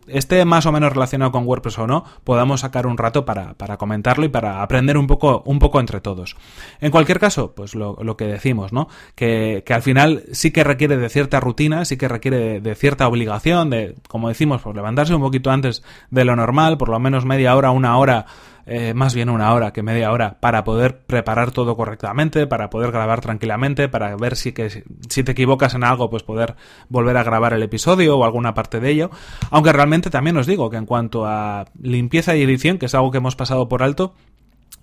esté 0.09 0.45
más 0.45 0.67
o 0.67 0.73
menos 0.73 0.93
relacionado 0.93 1.33
con 1.33 1.47
WordPress 1.47 1.79
o 1.79 1.87
no, 1.87 2.05
podamos 2.25 2.61
sacar 2.61 2.87
un 2.87 2.99
rato 2.99 3.25
para, 3.25 3.55
comentarlo 3.79 4.25
y 4.25 4.29
para 4.29 4.63
aprender 4.63 4.97
un 4.97 5.07
poco, 5.07 5.43
un 5.47 5.59
poco 5.59 5.81
entre 5.81 6.01
todos. 6.01 6.37
En 6.81 6.91
cualquier 6.91 7.19
caso, 7.19 7.55
pues 7.55 7.75
lo, 7.75 8.17
que 8.17 8.25
decimos, 8.25 8.73
¿no? 8.73 8.89
Que, 9.15 9.63
al 9.69 9.83
final 9.83 10.25
sí 10.33 10.51
que 10.51 10.65
requiere 10.65 10.97
de 10.97 11.09
cierta 11.09 11.41
rutina, 11.41 11.85
sí 11.85 11.97
que 11.97 12.09
requiere 12.09 12.61
de, 12.61 12.75
cierta 12.75 13.07
obligación, 13.07 13.71
de, 13.71 13.95
como 14.09 14.29
decimos, 14.29 14.63
pues 14.63 14.75
levantarse 14.75 15.15
un 15.15 15.23
poquito 15.23 15.51
antes 15.51 15.83
de 16.11 16.25
lo 16.25 16.37
normal, 16.37 16.79
por 16.79 16.89
lo 16.89 16.99
menos 16.99 17.25
media 17.25 17.55
hora, 17.57 17.71
una 17.71 17.97
hora 17.99 18.27
eh, 18.69 18.93
más 18.93 19.15
bien 19.15 19.31
una 19.31 19.55
hora 19.55 19.73
que 19.73 19.83
media 19.83 20.13
hora, 20.13 20.39
para 20.41 20.63
poder 20.63 20.99
preparar 20.99 21.53
todo 21.53 21.75
correctamente, 21.75 22.47
para 22.47 22.69
poder 22.69 22.93
grabar 22.93 23.23
tranquilamente, 23.23 23.89
para 23.89 24.15
ver 24.17 24.37
si, 24.37 24.53
que, 24.53 24.85
si 25.09 25.25
te 25.25 25.33
equivocas 25.33 25.75
en 25.75 25.85
algo, 25.85 26.11
pues 26.11 26.23
poder 26.23 26.55
volver 26.91 27.17
a 27.17 27.23
grabar 27.23 27.55
el 27.55 27.63
episodio 27.63 28.19
o 28.19 28.25
alguna 28.25 28.53
parte 28.53 28.79
de 28.79 28.91
ello. 28.91 29.11
Aunque 29.51 29.73
realmente 29.73 30.11
también 30.11 30.37
os 30.37 30.47
digo 30.47 30.69
que 30.69 30.77
en 30.77 30.85
cuanto 30.85 31.25
a 31.27 31.65
limpieza 31.81 32.37
y 32.37 32.43
edición, 32.43 32.79
que 32.79 32.87
es 32.87 32.95
algo 32.95 33.11
que 33.11 33.19
hemos 33.19 33.37
pasado 33.37 33.69
por 33.69 33.83
alto, 33.83 34.15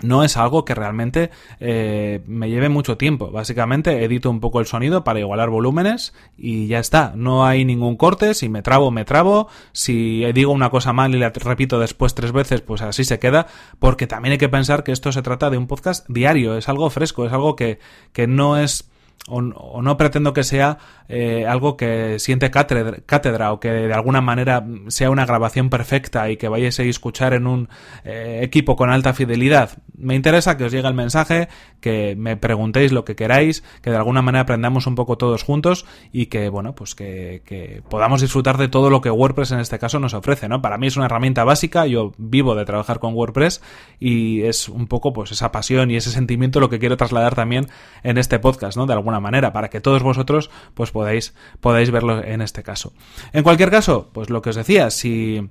no 0.02 0.24
es 0.24 0.38
algo 0.38 0.66
que 0.66 0.76
realmente 0.76 1.32
eh, 1.60 2.22
me 2.28 2.50
lleve 2.50 2.70
mucho 2.70 2.98
tiempo. 2.98 3.32
Básicamente 3.32 4.04
edito 4.04 4.30
un 4.30 4.40
poco 4.40 4.60
el 4.60 4.66
sonido 4.66 5.04
para 5.04 5.20
igualar 5.20 5.50
volúmenes 5.50 6.14
y 6.38 6.68
ya 6.68 6.80
está. 6.80 7.14
No 7.16 7.46
hay 7.46 7.66
ningún 7.66 7.96
corte. 7.96 8.34
Si 8.34 8.50
me 8.50 8.62
trabo, 8.62 8.92
me 8.92 9.06
trabo. 9.06 9.48
Si 9.72 10.24
digo 10.34 10.52
una 10.52 10.70
cosa 10.70 10.94
mal 10.94 11.16
y 11.16 11.20
la 11.20 11.30
repito 11.30 11.80
después 11.80 12.14
tres 12.14 12.32
veces, 12.32 12.62
pues 12.62 12.82
así 12.82 13.04
se 13.04 13.20
queda. 13.20 13.48
Porque 13.80 14.08
también 14.08 14.34
hay 14.34 14.38
que 14.38 14.50
pensar 14.50 14.84
que 14.84 14.92
esto 14.92 15.12
se 15.12 15.22
trata 15.22 15.50
de 15.50 15.58
un 15.58 15.68
podcast 15.68 16.06
diario. 16.10 16.58
Es 16.58 16.68
algo 16.70 16.90
fresco. 16.90 17.26
Es 17.26 17.34
algo 17.34 17.56
que, 17.56 17.80
que 18.12 18.28
no 18.28 18.58
es 18.58 18.90
o, 19.28 19.82
no 19.82 19.98
pretendo 19.98 20.34
que 20.34 20.44
sea 20.44 20.78
eh, 21.10 21.46
algo 21.48 21.78
que 21.78 22.20
siente 22.20 22.52
cátedra, 22.52 23.52
o 23.54 23.60
que 23.60 23.72
de 23.72 23.94
alguna 23.94 24.22
manera 24.22 24.66
sea 24.88 25.10
una 25.10 25.26
grabación 25.26 25.70
perfecta 25.70 26.30
y 26.30 26.38
que 26.38 26.48
vayáis 26.48 26.80
a 26.80 26.84
escuchar 26.84 27.34
en 27.34 27.48
un 27.48 27.70
eh, 28.04 28.42
equipo 28.44 28.76
con 28.76 28.90
alta 28.90 29.14
fidelidad. 29.14 29.78
Me 29.98 30.16
interesa 30.16 30.58
que 30.58 30.66
os 30.66 30.72
llegue 30.72 30.88
el 30.88 30.94
mensaje, 30.94 31.48
que 31.80 32.16
me 32.16 32.38
preguntéis 32.38 32.92
lo 32.92 33.04
que 33.04 33.16
queráis, 33.16 33.64
que 33.82 33.90
de 33.90 33.98
alguna 33.98 34.22
manera 34.22 34.42
aprendamos 34.42 34.86
un 34.88 34.96
poco 34.96 35.18
todos 35.18 35.44
juntos 35.44 35.86
y 36.12 36.28
que, 36.28 36.50
bueno, 36.50 36.76
pues 36.76 36.94
que, 36.94 37.82
podamos 37.90 38.22
disfrutar 38.22 38.58
de 38.58 38.68
todo 38.68 38.90
lo 38.90 39.02
que 39.02 39.10
WordPress 39.10 39.52
en 39.52 39.60
este 39.60 39.80
caso 39.80 40.00
nos 40.00 40.14
ofrece, 40.14 40.48
¿no? 40.48 40.62
Para 40.62 40.78
mí 40.78 40.88
es 40.88 40.98
una 40.98 41.06
herramienta 41.06 41.44
básica, 41.44 41.88
yo 41.88 42.14
vivo 42.18 42.56
de 42.56 42.66
trabajar 42.66 43.00
con 43.00 43.14
WordPress 43.14 43.62
y 44.00 44.44
es 44.44 44.70
un 44.70 44.88
poco 44.88 45.14
pues 45.14 45.32
esa 45.32 45.52
pasión 45.52 45.90
y 45.90 45.96
ese 45.96 46.12
sentimiento 46.12 46.60
lo 46.60 46.70
que 46.70 46.80
quiero 46.80 46.98
trasladar 46.98 47.36
también 47.36 47.68
en 48.04 48.18
este 48.18 48.40
podcast, 48.40 48.78
¿no? 48.78 48.86
Alguna 49.06 49.20
manera, 49.20 49.54
para 49.54 49.70
que 49.70 49.82
todos 49.82 50.02
vosotros 50.02 50.50
pues 50.74 50.90
podáis, 50.90 51.36
podáis 51.60 51.92
verlo 51.92 52.24
en 52.24 52.42
este 52.42 52.64
caso. 52.64 52.92
En 53.34 53.44
cualquier 53.44 53.70
caso, 53.70 54.10
pues 54.12 54.32
lo 54.32 54.42
que 54.42 54.50
os 54.50 54.56
decía, 54.56 54.90
si 54.90 55.48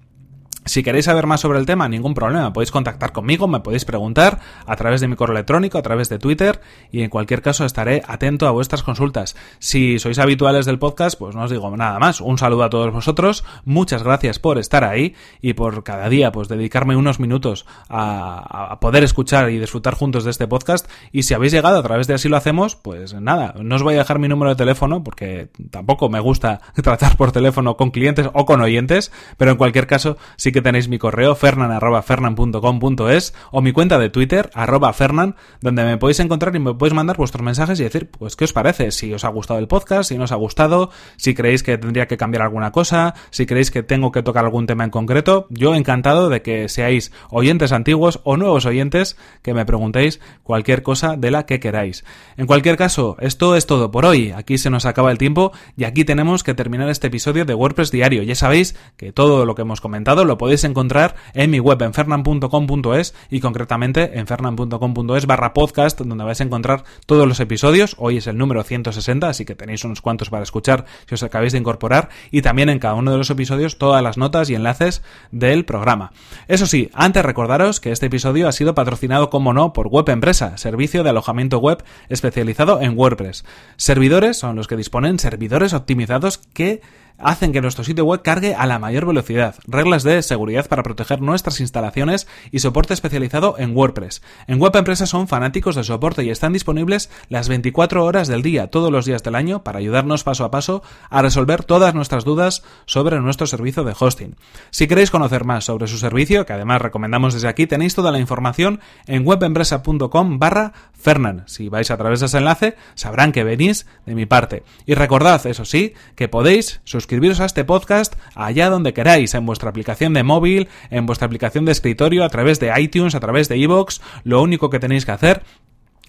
si 0.65 0.83
queréis 0.83 1.05
saber 1.05 1.27
más 1.27 1.41
sobre 1.41 1.59
el 1.59 1.67
tema, 1.67 1.89
ningún 1.89 2.15
problema, 2.15 2.53
podéis 2.53 2.71
contactar 2.71 3.13
conmigo, 3.13 3.47
me 3.49 3.61
podéis 3.61 3.85
preguntar 3.85 4.41
a 4.67 4.77
través 4.77 5.01
de 5.01 5.09
mi 5.09 5.17
correo 5.17 5.37
electrónico, 5.37 5.79
a 5.79 5.83
través 5.83 6.09
de 6.09 6.19
Twitter 6.19 6.61
y 6.91 7.03
en 7.03 7.11
cualquier 7.11 7.43
caso 7.43 7.65
estaré 7.65 8.03
atento 8.07 8.47
a 8.47 8.51
vuestras 8.51 8.83
consultas. 8.83 9.37
Si 9.59 9.99
sois 9.99 10.19
habituales 10.19 10.65
del 10.67 10.79
podcast, 10.79 11.19
pues 11.19 11.35
no 11.35 11.43
os 11.43 11.51
digo 11.51 11.75
nada 11.77 11.99
más. 11.99 12.21
Un 12.21 12.39
saludo 12.39 12.65
a 12.65 12.71
todos 12.71 12.93
vosotros, 12.93 13.45
muchas 13.65 14.03
gracias 14.03 14.39
por 14.39 14.59
estar 14.59 14.85
ahí 14.85 15.15
y 15.43 15.53
por 15.53 15.85
cada 15.85 16.09
día 16.09 16.33
pues 16.33 16.49
dedicarme 16.49 16.97
unos 16.97 17.21
minutos 17.21 17.67
a, 17.89 18.79
poder 18.81 19.05
escuchar 19.05 19.51
y 19.51 19.59
disfrutar 19.59 19.95
juntos 19.95 20.25
de 20.25 20.31
este 20.31 20.49
podcast 20.49 20.91
y 21.13 21.25
si 21.25 21.35
habéis 21.35 21.53
llegado 21.53 21.79
a 21.79 21.83
través 21.83 22.07
de 22.07 22.15
así 22.15 22.29
lo 22.29 22.37
hacemos, 22.37 22.77
pues 22.77 23.15
nada, 23.15 23.55
no 23.61 23.77
os 23.77 23.83
voy 23.83 23.95
a 23.95 23.99
dejar 23.99 24.19
mi 24.19 24.29
número 24.29 24.51
de 24.51 24.57
teléfono 24.57 25.05
porque 25.05 25.51
tampoco 25.71 26.09
me 26.09 26.21
gusta 26.21 26.61
tratar 26.83 27.17
por 27.17 27.33
teléfono 27.33 27.77
con 27.77 27.91
clientes 27.91 28.29
o 28.33 28.47
con 28.47 28.61
oyentes, 28.61 29.13
pero 29.37 29.51
en 29.51 29.57
cualquier 29.57 29.87
caso, 29.87 30.17
si 30.37 30.54
que 30.55 30.63
tenéis 30.63 30.89
mi 30.89 30.99
correo 30.99 31.35
fernan.fernan.com.es 31.35 33.35
o 33.51 33.61
mi 33.61 33.73
cuenta 33.73 33.99
de 33.99 34.09
Twitter, 34.09 34.51
arroba 34.55 34.93
fernan, 34.95 35.35
donde 35.61 35.85
me 35.85 35.99
podéis 35.99 36.21
encontrar 36.21 36.57
y 36.57 36.61
me 36.61 36.73
podéis 36.73 36.95
mandar 36.95 37.17
vuestros 37.17 37.45
mensajes 37.45 37.79
y 37.81 37.83
decir, 37.83 38.09
pues, 38.09 38.37
¿qué 38.37 38.45
os 38.45 38.53
parece? 38.53 38.93
Si 38.93 39.13
os 39.13 39.25
ha 39.25 39.29
gustado 39.29 39.59
el 39.59 39.69
podcast, 39.69 40.09
si 40.09 40.17
no 40.17 40.25
os 40.25 40.33
ha 40.33 40.37
gustado, 40.37 40.91
si 41.17 41.35
creéis 41.35 41.63
que 41.63 41.77
tendría 41.77 42.07
que 42.07 42.17
cambiar 42.17 42.43
alguna 42.43 42.73
cosa, 42.73 43.15
si 43.31 43.45
creéis 43.45 43.71
que 43.71 43.83
tengo 43.83 44.13
que 44.13 44.23
tocar 44.23 44.45
algún 44.45 44.67
tema 44.67 44.85
en 44.85 44.91
concreto. 44.91 45.47
Yo 45.51 45.75
encantado 45.75 46.29
de 46.29 46.43
que 46.43 46.69
seáis 46.69 47.11
oyentes 47.31 47.73
antiguos 47.73 48.21
o 48.23 48.37
nuevos 48.37 48.65
oyentes 48.65 49.17
que 49.43 49.55
me 49.55 49.67
preguntéis 49.67 50.21
cualquier 50.45 50.85
cosa 50.85 51.17
de 51.17 51.33
la 51.33 51.47
que 51.47 51.59
queráis. 51.59 52.05
En 52.37 52.47
cualquier 52.47 52.77
caso, 52.77 53.17
esto 53.19 53.57
es 53.57 53.67
todo 53.67 53.91
por 53.91 54.07
hoy. 54.07 54.31
Aquí 54.31 54.57
se 54.57 54.71
nos 54.71 54.87
acaba 54.87 55.11
el 55.11 55.19
tiempo 55.19 55.51
y 55.77 55.83
aquí 55.83 56.05
tenemos 56.05 56.45
que 56.45 56.55
terminar 56.55 56.89
este 56.89 57.09
episodio 57.09 57.45
de 57.45 57.55
WordPress 57.55 57.91
Diario. 57.91 58.23
Ya 58.23 58.37
sabéis 58.37 58.77
que 58.97 59.13
todo 59.13 59.45
lo 59.45 59.57
que 59.57 59.63
hemos 59.63 59.81
comentado 59.81 60.25
lo 60.25 60.39
podéis 60.39 60.44
encontrar 60.53 61.15
en 61.33 61.51
mi 61.51 61.59
web 61.59 61.81
en 61.83 61.95
fernan.com.es 61.95 63.15
y 63.31 63.41
concretamente 63.41 64.19
en 64.19 64.27
fernan.com.es 64.27 65.27
barra 65.27 65.55
podcast 65.55 66.01
donde 66.01 66.25
vais 66.25 66.41
a 66.41 66.45
encontrar 66.45 66.85
todos 67.07 67.27
los 67.27 67.41
episodios. 67.41 67.97
Hoy 67.99 68.19
es 68.19 68.27
el 68.27 68.37
número 68.37 68.63
160, 68.63 69.29
así 69.29 69.45
que 69.45 69.55
tenéis 69.55 69.85
unos 69.85 70.01
cuantos 70.01 70.31
para 70.31 70.43
escuchar 70.43 70.85
si 71.09 71.15
os 71.15 71.23
acabáis 71.23 71.53
de 71.53 71.59
incorporar 71.59 72.11
y 72.31 72.43
también 72.43 72.69
en 72.69 72.79
cada 72.79 72.95
uno 72.95 73.11
de 73.11 73.19
los 73.19 73.31
episodios 73.31 73.79
todas 73.79 74.03
las 74.03 74.19
notas 74.19 74.51
y 74.51 74.55
enlaces 74.55 75.03
del 75.31 75.65
programa. 75.65 76.13
Eso 76.47 76.67
sí, 76.67 76.91
antes 76.93 77.25
recordaros 77.25 77.81
que 77.81 77.91
este 77.91 78.07
episodio 78.07 78.47
ha 78.47 78.53
sido 78.53 78.75
patrocinado, 78.75 79.31
como 79.31 79.53
no, 79.55 79.73
por 79.73 79.89
Web 79.89 80.11
Empresa, 80.11 80.59
servicio 80.59 81.03
de 81.03 81.11
alojamiento 81.11 81.59
web 81.59 81.83
especializado 82.09 82.81
en 82.83 82.99
WordPress. 82.99 83.45
Servidores 83.77 84.39
son 84.39 84.57
los 84.57 84.69
que 84.69 84.77
disponen 84.77 85.19
servidores 85.19 85.73
optimizados 85.73 86.39
que 86.39 86.83
hacen 87.19 87.53
que 87.53 87.61
nuestro 87.61 87.85
sitio 87.85 88.05
web 88.05 88.23
cargue 88.23 88.55
a 88.55 88.67
la 88.67 88.79
mayor 88.79 89.07
velocidad, 89.07 89.57
reglas 89.67 90.03
de 90.03 90.23
seguridad 90.23 90.69
para 90.69 90.83
proteger 90.83 91.21
nuestras 91.21 91.61
instalaciones 91.61 92.27
y 92.51 92.59
soporte 92.59 92.95
especializado 92.95 93.57
en 93.59 93.77
WordPress. 93.77 94.23
En 94.47 94.61
Web 94.61 94.77
Empresa 94.77 95.07
son 95.07 95.29
fanáticos 95.29 95.75
del 95.75 95.85
soporte 95.85 96.25
y 96.25 96.31
están 96.31 96.53
disponibles 96.53 97.11
las 97.29 97.49
24 97.49 98.05
horas 98.05 98.29
del 98.29 98.43
día, 98.43 98.69
todos 98.69 98.91
los 98.91 99.07
días 99.07 99.23
del 99.23 99.35
año, 99.35 99.63
para 99.63 99.79
ayudarnos 99.79 100.25
paso 100.25 100.45
a 100.45 100.51
paso 100.51 100.83
a 101.11 101.23
resolver 101.23 101.65
todas 101.65 101.95
nuestras 101.95 102.25
dudas 102.25 102.63
sobre 102.87 103.21
nuestro 103.21 103.47
servicio 103.47 103.85
de 103.85 103.95
hosting. 103.99 104.37
Si 104.71 104.87
queréis 104.87 105.11
conocer 105.11 105.45
más 105.45 105.65
sobre 105.65 105.87
su 105.87 105.99
servicio, 105.99 106.47
que 106.47 106.53
además 106.53 106.83
recomendamos 106.83 107.35
desde 107.35 107.49
aquí, 107.49 107.67
tenéis 107.67 107.95
toda 107.95 108.13
la 108.13 108.19
información 108.19 108.81
en 109.07 109.27
webempresa.com 109.27 110.39
barra 110.39 110.73
Fernan. 110.93 111.45
Si 111.47 111.69
vais 111.69 111.91
a 111.91 111.97
través 111.97 112.21
de 112.21 112.27
ese 112.27 112.39
enlace, 112.39 112.77
sabrán 112.95 113.33
que 113.33 113.45
venís 113.45 113.87
de 114.07 114.15
mi 114.15 114.27
parte. 114.27 114.63
Y 114.87 114.95
recordad, 114.95 115.47
eso 115.47 115.65
sí, 115.65 115.95
que 116.15 116.29
podéis 116.29 116.81
suscribiros 117.05 117.41
a 117.41 117.45
este 117.45 117.65
podcast 117.65 118.15
allá 118.35 118.71
donde 118.71 118.95
queráis, 118.95 119.35
en 119.35 119.45
vuestra 119.45 119.69
aplicación 119.69 120.15
de 120.15 120.23
móvil, 120.23 120.69
en 120.89 121.05
vuestra 121.05 121.27
aplicación 121.27 121.67
de 121.67 121.73
escritorio, 121.73 122.25
a 122.25 122.31
través 122.31 122.61
de 122.61 122.73
iTunes, 122.81 123.15
a 123.15 123.21
través 123.21 123.51
de 123.51 123.59
iVoox. 123.59 124.01
Lo 124.23 124.41
único 124.41 124.71
que 124.71 124.79
tenéis 124.79 125.05
que 125.05 125.13
hacer 125.13 125.43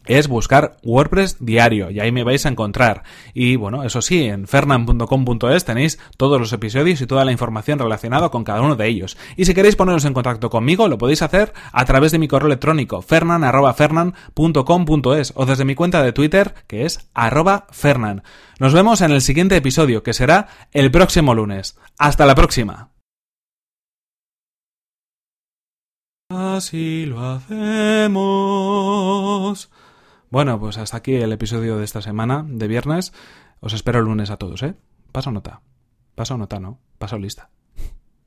es 0.06 0.28
buscar 0.28 0.78
WordPress 0.84 1.38
diario 1.40 1.90
y 1.92 2.00
ahí 2.00 2.12
me 2.12 2.24
vais 2.24 2.46
a 2.46 2.50
encontrar. 2.50 3.04
Y 3.34 3.56
bueno, 3.56 3.84
eso 3.84 4.02
sí, 4.02 4.24
en 4.24 4.48
fernan.com.es 4.48 5.66
tenéis 5.66 6.00
todos 6.18 6.40
los 6.40 6.54
episodios 6.54 7.02
y 7.02 7.08
toda 7.08 7.26
la 7.26 7.32
información 7.32 7.80
relacionada 7.80 8.30
con 8.30 8.44
cada 8.44 8.62
uno 8.62 8.76
de 8.76 8.88
ellos. 8.88 9.18
Y 9.36 9.46
si 9.46 9.54
queréis 9.54 9.76
poneros 9.76 10.06
en 10.06 10.14
contacto 10.14 10.50
conmigo, 10.50 10.88
lo 10.88 10.98
podéis 10.98 11.22
hacer 11.22 11.54
a 11.72 11.86
través 11.86 12.12
de 12.12 12.18
mi 12.20 12.28
correo 12.28 12.48
electrónico 12.48 13.02
fernan.fernan.com.es 13.02 15.34
o 15.36 15.46
desde 15.46 15.66
mi 15.66 15.76
cuenta 15.76 16.04
de 16.04 16.14
Twitter 16.14 16.56
que 16.68 16.86
es 16.86 17.10
arroba 17.14 17.68
fernan. 17.72 18.24
Nos 18.60 18.74
vemos 18.74 19.02
en 19.02 19.12
el 19.12 19.22
siguiente 19.22 19.58
episodio 19.58 20.04
que 20.04 20.14
será 20.14 20.48
el 20.72 20.92
próximo 20.92 21.36
lunes. 21.36 21.78
Hasta 21.98 22.26
la 22.26 22.36
próxima. 22.36 22.92
Así 26.30 27.06
lo 27.06 27.22
hacemos. 27.22 28.16
Bueno, 30.30 30.60
pues 30.60 30.78
hasta 30.78 30.98
aquí 30.98 31.16
el 31.16 31.32
episodio 31.32 31.78
de 31.78 31.86
esta 31.86 32.02
semana, 32.02 32.46
de 32.48 32.68
viernes. 32.68 33.14
Os 33.60 33.74
espero 33.74 34.00
el 34.00 34.06
lunes 34.06 34.30
a 34.30 34.38
todos, 34.38 34.64
¿eh? 34.64 34.76
Paso 35.12 35.32
nota. 35.32 35.62
Paso 36.16 36.38
nota, 36.38 36.60
¿no? 36.60 36.80
Paso 36.98 37.18
lista. 37.18 37.50